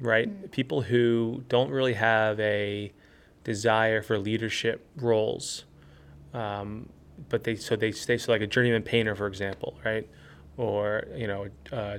right? 0.00 0.50
People 0.50 0.82
who 0.82 1.42
don't 1.48 1.70
really 1.70 1.94
have 1.94 2.38
a 2.40 2.92
desire 3.44 4.02
for 4.02 4.18
leadership 4.18 4.86
roles, 4.96 5.64
um, 6.34 6.88
but 7.30 7.44
they 7.44 7.54
so 7.54 7.76
they 7.76 7.92
stay 7.92 8.18
so 8.18 8.32
like 8.32 8.42
a 8.42 8.46
journeyman 8.46 8.82
painter, 8.82 9.14
for 9.14 9.26
example, 9.26 9.78
right? 9.84 10.06
Or 10.58 11.04
you 11.16 11.26
know, 11.26 11.46
uh, 11.72 11.98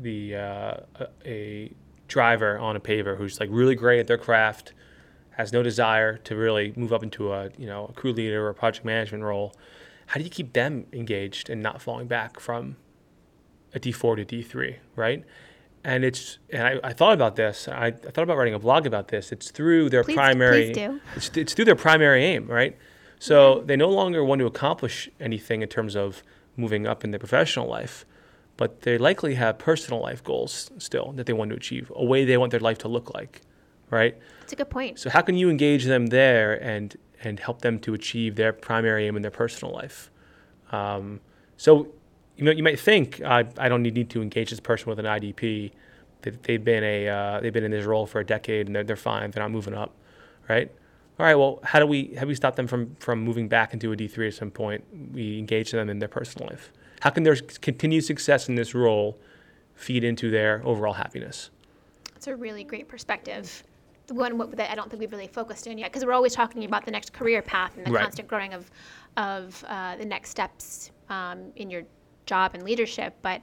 the 0.00 0.36
uh, 0.36 0.76
a, 1.00 1.08
a 1.24 1.72
driver 2.06 2.58
on 2.58 2.76
a 2.76 2.80
paver 2.80 3.16
who's 3.16 3.40
like 3.40 3.48
really 3.50 3.74
great 3.74 3.98
at 3.98 4.06
their 4.06 4.18
craft, 4.18 4.74
has 5.30 5.52
no 5.52 5.62
desire 5.62 6.18
to 6.18 6.36
really 6.36 6.72
move 6.76 6.92
up 6.92 7.02
into 7.02 7.32
a 7.32 7.50
you 7.56 7.66
know 7.66 7.86
a 7.86 7.92
crew 7.92 8.12
leader 8.12 8.46
or 8.46 8.50
a 8.50 8.54
project 8.54 8.84
management 8.84 9.24
role. 9.24 9.54
How 10.06 10.18
do 10.18 10.24
you 10.24 10.30
keep 10.30 10.52
them 10.52 10.86
engaged 10.92 11.50
and 11.50 11.62
not 11.62 11.82
falling 11.82 12.06
back 12.06 12.38
from 12.38 12.76
a 13.74 13.80
D4 13.80 14.24
to 14.24 14.24
D3, 14.24 14.76
right? 14.94 15.24
And 15.86 16.04
it's 16.04 16.38
and 16.50 16.62
I, 16.66 16.80
I 16.82 16.92
thought 16.92 17.14
about 17.14 17.36
this. 17.36 17.68
I, 17.68 17.86
I 17.86 17.90
thought 17.92 18.24
about 18.24 18.36
writing 18.36 18.54
a 18.54 18.58
blog 18.58 18.86
about 18.86 19.06
this. 19.06 19.30
It's 19.30 19.52
through 19.52 19.88
their 19.90 20.02
Please- 20.02 20.16
primary. 20.16 20.64
please 20.72 20.74
do. 20.74 21.00
It's, 21.14 21.30
it's 21.36 21.54
through 21.54 21.66
their 21.66 21.76
primary 21.76 22.24
aim, 22.24 22.48
right? 22.48 22.76
So 23.20 23.62
they 23.64 23.76
no 23.76 23.88
longer 23.88 24.24
want 24.24 24.40
to 24.40 24.46
accomplish 24.46 25.08
anything 25.20 25.62
in 25.62 25.68
terms 25.68 25.94
of 25.94 26.24
moving 26.56 26.88
up 26.88 27.04
in 27.04 27.12
their 27.12 27.20
professional 27.20 27.68
life, 27.68 28.04
but 28.56 28.82
they 28.82 28.98
likely 28.98 29.34
have 29.36 29.58
personal 29.58 30.00
life 30.02 30.24
goals 30.24 30.70
still 30.78 31.12
that 31.12 31.26
they 31.26 31.32
want 31.32 31.50
to 31.50 31.56
achieve, 31.56 31.92
a 31.94 32.04
way 32.04 32.24
they 32.24 32.36
want 32.36 32.50
their 32.50 32.60
life 32.60 32.78
to 32.78 32.88
look 32.88 33.14
like, 33.14 33.42
right? 33.90 34.16
That's 34.40 34.54
a 34.54 34.56
good 34.56 34.70
point. 34.70 34.98
So 34.98 35.08
how 35.08 35.22
can 35.22 35.36
you 35.36 35.48
engage 35.50 35.84
them 35.84 36.06
there 36.08 36.60
and 36.62 36.96
and 37.22 37.38
help 37.38 37.62
them 37.62 37.78
to 37.80 37.94
achieve 37.94 38.34
their 38.34 38.52
primary 38.52 39.06
aim 39.06 39.14
in 39.14 39.22
their 39.22 39.30
personal 39.30 39.72
life? 39.72 40.10
Um, 40.72 41.20
so 41.56 41.88
you 42.36 42.44
know 42.44 42.50
you 42.50 42.62
might 42.62 42.78
think 42.78 43.20
I, 43.22 43.44
I 43.58 43.68
don't 43.68 43.82
need, 43.82 43.94
need 43.94 44.10
to 44.10 44.22
engage 44.22 44.50
this 44.50 44.60
person 44.60 44.88
with 44.88 44.98
an 44.98 45.06
IDP. 45.06 45.72
They, 46.22 46.30
they've 46.42 46.64
been 46.64 46.84
a 46.84 47.08
uh, 47.08 47.40
they've 47.40 47.52
been 47.52 47.64
in 47.64 47.70
this 47.70 47.84
role 47.86 48.06
for 48.06 48.20
a 48.20 48.24
decade 48.24 48.66
and 48.66 48.76
they're, 48.76 48.84
they're 48.84 48.96
fine. 48.96 49.30
They're 49.30 49.42
not 49.42 49.50
moving 49.50 49.74
up, 49.74 49.94
right? 50.48 50.70
All 51.18 51.24
right. 51.24 51.34
Well, 51.34 51.60
how 51.62 51.78
do 51.78 51.86
we 51.86 52.14
how 52.14 52.22
do 52.22 52.26
we 52.28 52.34
stop 52.34 52.56
them 52.56 52.66
from 52.66 52.94
from 52.96 53.20
moving 53.22 53.48
back 53.48 53.72
into 53.72 53.90
a 53.92 53.96
D 53.96 54.06
three 54.08 54.28
at 54.28 54.34
some 54.34 54.50
point? 54.50 54.84
We 55.12 55.38
engage 55.38 55.70
them 55.72 55.88
in 55.88 55.98
their 55.98 56.08
personal 56.08 56.48
life. 56.48 56.72
How 57.00 57.10
can 57.10 57.22
their 57.22 57.36
continued 57.36 58.04
success 58.04 58.48
in 58.48 58.54
this 58.54 58.74
role 58.74 59.18
feed 59.74 60.04
into 60.04 60.30
their 60.30 60.62
overall 60.64 60.94
happiness? 60.94 61.50
That's 62.14 62.26
a 62.26 62.36
really 62.36 62.64
great 62.64 62.88
perspective. 62.88 63.62
The 64.06 64.14
one 64.14 64.38
that 64.56 64.70
I 64.70 64.74
don't 64.74 64.88
think 64.88 65.00
we've 65.00 65.10
really 65.12 65.26
focused 65.26 65.66
on 65.68 65.78
yet, 65.78 65.90
because 65.90 66.04
we're 66.06 66.12
always 66.12 66.34
talking 66.34 66.64
about 66.64 66.84
the 66.84 66.90
next 66.92 67.12
career 67.12 67.42
path 67.42 67.76
and 67.76 67.86
the 67.86 67.90
Right. 67.90 68.02
constant 68.02 68.28
growing 68.28 68.54
of, 68.54 68.70
of 69.16 69.64
uh, 69.68 69.96
the 69.96 70.04
next 70.04 70.30
steps 70.30 70.92
um, 71.10 71.52
in 71.56 71.68
your 71.70 71.82
job 72.26 72.52
and 72.54 72.62
leadership. 72.62 73.14
But 73.22 73.42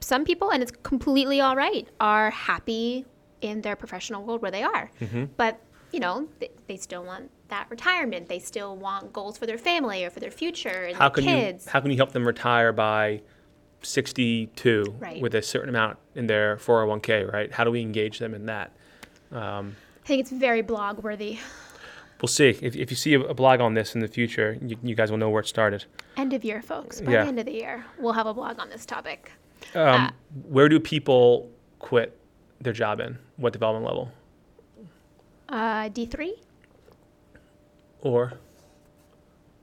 some 0.00 0.24
people, 0.24 0.50
and 0.50 0.62
it's 0.62 0.72
completely 0.82 1.40
all 1.40 1.56
right, 1.56 1.88
are 2.00 2.30
happy 2.30 3.06
in 3.40 3.62
their 3.62 3.76
professional 3.76 4.22
world 4.24 4.42
where 4.42 4.50
they 4.50 4.62
are. 4.62 4.90
Mm-hmm. 5.00 5.24
But 5.36 5.60
you 5.92 5.98
know, 5.98 6.28
they, 6.38 6.50
they 6.68 6.76
still 6.76 7.02
want 7.02 7.30
that 7.48 7.66
retirement. 7.68 8.28
They 8.28 8.38
still 8.38 8.76
want 8.76 9.12
goals 9.12 9.38
for 9.38 9.46
their 9.46 9.58
family 9.58 10.04
or 10.04 10.10
for 10.10 10.20
their 10.20 10.30
future 10.30 10.84
and 10.86 10.96
how 10.96 11.08
their 11.08 11.24
can 11.24 11.24
kids. 11.24 11.66
you 11.66 11.72
how 11.72 11.80
can 11.80 11.90
you 11.90 11.96
help 11.96 12.12
them 12.12 12.24
retire 12.26 12.72
by 12.72 13.22
62 13.82 14.94
Right. 14.98 15.20
with 15.22 15.34
a 15.34 15.42
certain 15.42 15.68
amount 15.68 15.98
in 16.14 16.26
their 16.26 16.58
401k 16.58 17.32
right 17.32 17.50
how 17.50 17.64
do 17.64 17.70
we 17.70 17.80
engage 17.80 18.18
them 18.18 18.34
in 18.34 18.46
that 18.46 18.72
I 19.32 19.62
think 20.04 20.20
it's 20.20 20.30
very 20.30 20.62
blog 20.62 21.02
worthy. 21.02 21.38
We'll 22.20 22.28
see 22.28 22.48
if, 22.48 22.62
if 22.76 22.90
you 22.90 22.96
see 22.96 23.14
a, 23.14 23.20
a 23.20 23.34
blog 23.34 23.60
on 23.60 23.74
this 23.74 23.94
in 23.94 24.00
the 24.00 24.08
future 24.08 24.58
you, 24.62 24.76
you 24.82 24.94
guys 24.94 25.10
will 25.10 25.18
know 25.18 25.30
where 25.30 25.40
it 25.42 25.46
started 25.46 25.84
End 26.16 26.32
of 26.32 26.44
year, 26.44 26.60
folks. 26.60 27.00
By 27.00 27.12
Yeah. 27.12 27.22
the 27.22 27.28
end 27.28 27.38
of 27.38 27.46
the 27.46 27.52
year, 27.52 27.84
we'll 27.98 28.12
have 28.12 28.26
a 28.26 28.34
blog 28.34 28.58
on 28.58 28.68
this 28.68 28.84
topic. 28.84 29.32
um, 29.74 30.10
where 30.48 30.68
do 30.68 30.78
people 30.80 31.50
quit 31.78 32.18
their 32.60 32.72
job 32.74 33.00
in? 33.00 33.16
What 33.36 33.52
development 33.54 33.86
level? 33.86 34.12
Uh, 35.48 35.88
D3, 35.88 36.32
Or 38.02 38.34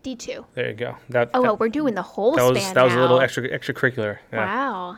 D2. 0.04 0.46
there 0.56 0.70
you 0.70 0.74
go. 0.76 0.98
That 1.10 1.30
Oh, 1.34 1.41
that, 1.41 1.48
well, 1.48 1.58
we're 1.58 1.70
doing 1.70 1.93
the 1.96 2.02
whole 2.02 2.36
that 2.36 2.43
was 2.54 2.74
that 2.74 2.84
was 2.84 2.93
a 2.93 3.00
little 3.00 3.20
extra 3.20 3.48
extracurricular. 3.48 4.17
Yeah. 4.34 4.46
Wow. 4.46 4.98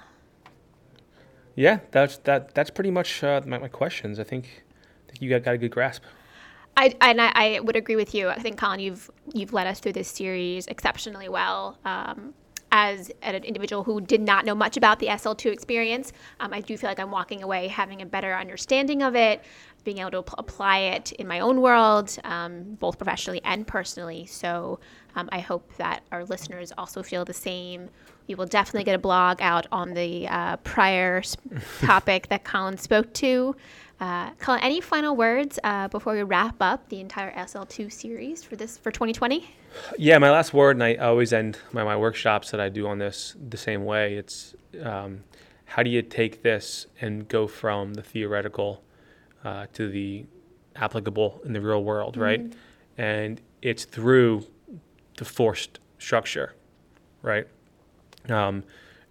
Yeah, 1.55 1.79
that's 1.91 2.17
that 2.19 2.53
that's 2.55 2.69
pretty 2.69 2.91
much 2.91 3.23
uh, 3.23 3.41
my, 3.45 3.57
my 3.57 3.67
questions. 3.67 4.17
I 4.19 4.23
think, 4.23 4.63
I 5.07 5.11
think 5.11 5.21
you 5.21 5.29
got, 5.29 5.43
got 5.43 5.55
a 5.55 5.57
good 5.57 5.71
grasp. 5.71 6.03
I, 6.77 6.95
and 7.01 7.21
I, 7.21 7.31
I 7.35 7.59
would 7.59 7.75
agree 7.75 7.95
with 7.95 8.15
you. 8.15 8.29
I 8.29 8.39
think 8.39 8.57
Colin, 8.57 8.79
you've 8.79 9.11
you've 9.33 9.53
led 9.53 9.67
us 9.67 9.79
through 9.79 9.93
this 9.93 10.07
series 10.07 10.65
exceptionally 10.67 11.29
well. 11.29 11.77
Um, 11.85 12.33
as 12.71 13.11
an 13.21 13.35
individual 13.43 13.83
who 13.83 13.99
did 13.99 14.21
not 14.21 14.45
know 14.45 14.53
much 14.53 14.77
about 14.77 14.99
the 14.99 15.07
SL2 15.07 15.51
experience, 15.51 16.13
um, 16.39 16.53
I 16.53 16.61
do 16.61 16.77
feel 16.77 16.89
like 16.89 16.99
I'm 16.99 17.11
walking 17.11 17.41
away 17.41 17.67
having 17.67 18.01
a 18.01 18.05
better 18.05 18.33
understanding 18.35 19.01
of 19.01 19.15
it, 19.15 19.43
being 19.83 19.97
able 19.99 20.11
to 20.11 20.19
ap- 20.19 20.35
apply 20.37 20.79
it 20.79 21.11
in 21.13 21.27
my 21.27 21.39
own 21.39 21.61
world, 21.61 22.15
um, 22.23 22.75
both 22.79 22.97
professionally 22.97 23.41
and 23.43 23.65
personally. 23.65 24.25
So 24.27 24.79
um, 25.15 25.29
I 25.31 25.39
hope 25.39 25.75
that 25.77 26.03
our 26.11 26.25
listeners 26.25 26.71
also 26.77 27.01
feel 27.01 27.25
the 27.25 27.33
same. 27.33 27.89
We 28.27 28.35
will 28.35 28.45
definitely 28.45 28.83
get 28.83 28.95
a 28.95 28.99
blog 28.99 29.41
out 29.41 29.65
on 29.71 29.93
the 29.93 30.27
uh, 30.27 30.57
prior 30.57 31.23
topic 31.79 32.27
that 32.29 32.43
Colin 32.43 32.77
spoke 32.77 33.11
to. 33.15 33.55
Uh, 33.99 34.31
Colin, 34.39 34.61
any 34.61 34.79
final 34.79 35.15
words 35.15 35.59
uh, 35.63 35.87
before 35.89 36.13
we 36.13 36.23
wrap 36.23 36.55
up 36.61 36.87
the 36.87 37.01
entire 37.01 37.33
SL2 37.33 37.91
series 37.91 38.43
for 38.43 38.55
this 38.55 38.77
for 38.77 38.91
2020? 38.91 39.45
Yeah, 39.97 40.17
my 40.19 40.31
last 40.31 40.53
word, 40.53 40.77
and 40.77 40.83
I 40.83 40.95
always 40.95 41.33
end 41.33 41.57
my, 41.73 41.83
my 41.83 41.97
workshops 41.97 42.51
that 42.51 42.61
I 42.61 42.69
do 42.69 42.87
on 42.87 42.97
this 42.97 43.35
the 43.49 43.57
same 43.57 43.83
way. 43.83 44.15
It's 44.15 44.55
um, 44.81 45.23
how 45.65 45.83
do 45.83 45.89
you 45.89 46.01
take 46.01 46.43
this 46.43 46.87
and 47.01 47.27
go 47.27 47.45
from 47.45 47.93
the 47.93 48.01
theoretical 48.01 48.83
uh, 49.43 49.67
to 49.73 49.89
the 49.89 50.25
applicable 50.75 51.41
in 51.43 51.53
the 51.53 51.61
real 51.61 51.83
world, 51.83 52.15
right? 52.15 52.53
And 52.97 53.41
it's 53.61 53.83
through 53.83 54.45
the 55.17 55.25
forced 55.25 55.79
structure, 55.97 56.55
right? 57.21 57.45
Um, 58.29 58.63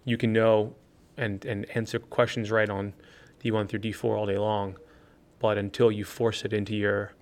you 0.03 0.17
can 0.17 0.33
know 0.33 0.73
and, 1.17 1.45
and 1.45 1.65
answer 1.75 1.99
questions 1.99 2.49
right 2.49 2.69
on 2.69 2.93
D1 3.43 3.67
through 3.69 3.79
D4 3.79 4.17
all 4.17 4.25
day 4.25 4.37
long, 4.37 4.77
but 5.39 5.57
until 5.57 5.91
you 5.91 6.03
force 6.03 6.43
it 6.45 6.53
into 6.53 6.75
your 6.75 7.13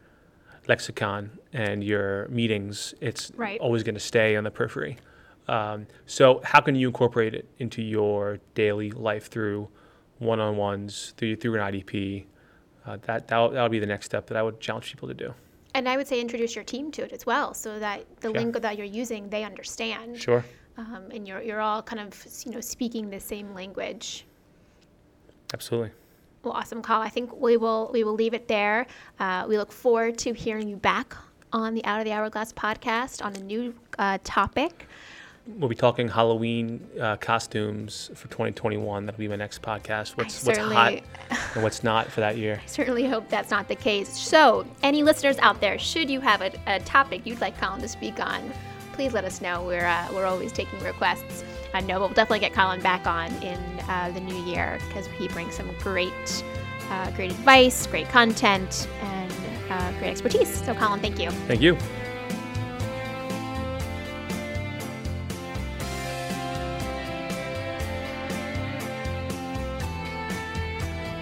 lexicon 0.67 1.31
and 1.53 1.83
your 1.83 2.27
meetings, 2.27 2.93
it's 3.01 3.31
Right. 3.35 3.59
always 3.59 3.83
going 3.83 3.95
to 3.95 4.01
stay 4.01 4.35
on 4.35 4.43
the 4.43 4.51
periphery. 4.51 4.97
Um, 5.47 5.87
so, 6.05 6.41
how 6.43 6.59
can 6.59 6.75
you 6.75 6.87
incorporate 6.87 7.33
it 7.33 7.47
into 7.59 7.81
your 7.81 8.39
daily 8.53 8.91
life 8.91 9.27
through 9.27 9.69
one-on-ones, 10.19 11.13
through 11.17 11.37
through 11.37 11.55
an 11.55 11.61
IDP? 11.61 12.25
Uh, 12.85 12.97
that 13.03 13.27
that 13.29 13.51
would 13.53 13.71
be 13.71 13.79
the 13.79 13.85
next 13.85 14.05
step 14.07 14.27
that 14.27 14.37
I 14.37 14.43
would 14.43 14.59
challenge 14.59 14.89
people 14.91 15.07
to 15.07 15.13
do. 15.13 15.33
And 15.73 15.87
I 15.87 15.95
would 15.95 16.07
say 16.07 16.19
introduce 16.19 16.55
your 16.55 16.63
team 16.63 16.91
to 16.93 17.03
it 17.03 17.13
as 17.13 17.25
well, 17.25 17.53
so 17.53 17.79
that 17.79 18.03
the 18.21 18.29
Sure. 18.29 18.39
lingo 18.39 18.59
that 18.59 18.77
you're 18.77 18.85
using 18.87 19.29
they 19.29 19.43
understand, 19.43 20.17
Sure. 20.19 20.43
um, 20.77 21.05
and 21.13 21.25
you're 21.27 21.41
you're 21.41 21.61
all 21.61 21.81
kind 21.81 22.01
of 22.01 22.25
you 22.45 22.51
know 22.51 22.59
speaking 22.61 23.09
the 23.09 23.19
same 23.19 23.53
language. 23.53 24.25
Absolutely. 25.53 25.91
Well, 26.47 26.55
awesome, 26.55 26.81
call. 26.81 27.01
I 27.01 27.09
think 27.09 27.41
we 27.41 27.57
will 27.57 27.89
we 27.91 28.05
will 28.05 28.13
leave 28.13 28.33
it 28.33 28.47
there. 28.47 28.87
Uh, 29.19 29.45
we 29.49 29.57
look 29.57 29.69
forward 29.69 30.17
to 30.19 30.31
hearing 30.31 30.69
you 30.69 30.77
back 30.77 31.13
on 31.51 31.73
the 31.73 31.83
Out 31.83 31.99
of 31.99 32.05
the 32.05 32.13
Hourglass 32.13 32.53
podcast 32.53 33.21
on 33.21 33.35
a 33.35 33.39
new 33.39 33.75
uh, 33.99 34.17
topic. 34.23 34.87
We'll 35.45 35.67
be 35.67 35.75
talking 35.75 36.07
Halloween 36.07 36.87
uh, 37.01 37.17
costumes 37.17 38.11
for 38.15 38.29
2021. 38.29 39.05
That'll 39.05 39.19
be 39.19 39.27
my 39.27 39.35
next 39.35 39.61
podcast. 39.61 40.15
What's 40.15 40.45
what's 40.45 40.57
hot 40.57 40.93
and 41.55 41.63
what's 41.63 41.83
not 41.83 42.07
for 42.09 42.21
that 42.21 42.37
year. 42.37 42.61
I 42.63 42.65
certainly 42.65 43.05
hope 43.05 43.27
that's 43.27 43.51
not 43.51 43.67
the 43.67 43.75
case. 43.75 44.07
So, 44.17 44.65
any 44.83 45.03
listeners 45.03 45.37
out 45.39 45.59
there, 45.59 45.77
should 45.77 46.09
you 46.09 46.21
have 46.21 46.41
a, 46.41 46.53
a 46.65 46.79
topic 46.79 47.25
you'd 47.25 47.41
like 47.41 47.59
Colin 47.59 47.81
to 47.81 47.89
speak 47.89 48.21
on, 48.21 48.53
please 48.93 49.11
let 49.11 49.25
us 49.25 49.41
know. 49.41 49.63
We're 49.63 49.85
uh, 49.85 50.07
we're 50.13 50.25
always 50.25 50.53
taking 50.53 50.79
requests. 50.79 51.43
I 51.77 51.81
know 51.81 51.99
we'll 51.99 52.09
definitely 52.09 52.39
get 52.39 52.53
Colin 52.53 52.81
back 52.81 53.05
on 53.05 53.31
in 53.43 53.59
uh, 53.87 54.09
the 54.11 54.19
new 54.19 54.35
year 54.45 54.79
because 54.87 55.05
he 55.05 55.27
brings 55.27 55.53
some 55.53 55.69
great, 55.77 56.43
uh, 56.89 57.11
great 57.11 57.29
advice, 57.29 57.85
great 57.85 58.09
content, 58.09 58.87
and 58.99 59.31
uh, 59.69 59.91
great 59.99 60.09
expertise. 60.09 60.65
So, 60.65 60.73
Colin, 60.73 60.99
thank 61.01 61.19
you. 61.19 61.29
Thank 61.29 61.61
you. 61.61 61.77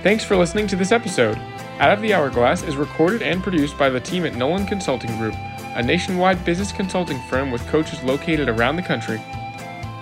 Thanks 0.04 0.24
for 0.24 0.38
listening 0.38 0.68
to 0.68 0.78
this 0.78 0.94
episode. 0.94 1.38
Out 1.80 1.92
of 1.92 2.02
the 2.02 2.14
Hourglass 2.14 2.64
is 2.64 2.78
recorded 2.78 3.22
and 3.22 3.44
produced 3.44 3.78
by 3.78 3.90
the 3.90 4.00
team 4.00 4.26
at 4.26 4.36
Nolan 4.36 4.66
Consulting 4.66 5.18
Group, 5.18 5.36
a 5.76 5.84
nationwide 5.84 6.46
business 6.46 6.72
consulting 6.72 7.20
firm 7.24 7.52
with 7.52 7.68
coaches 7.68 8.02
located 8.04 8.48
around 8.48 8.78
the 8.78 8.82
country. 8.82 9.22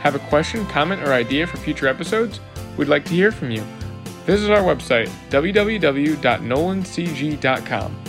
Have 0.03 0.15
a 0.15 0.19
question, 0.19 0.65
comment, 0.65 1.01
or 1.01 1.13
idea 1.13 1.47
for 1.47 1.55
future 1.55 1.87
episodes? 1.87 2.41
We'd 2.75 2.89
like 2.89 3.05
to 3.05 3.11
hear 3.11 3.31
from 3.31 3.51
you. 3.51 3.61
Visit 4.25 4.51
our 4.51 4.61
website, 4.61 5.07
www.nolancg.com. 5.29 8.02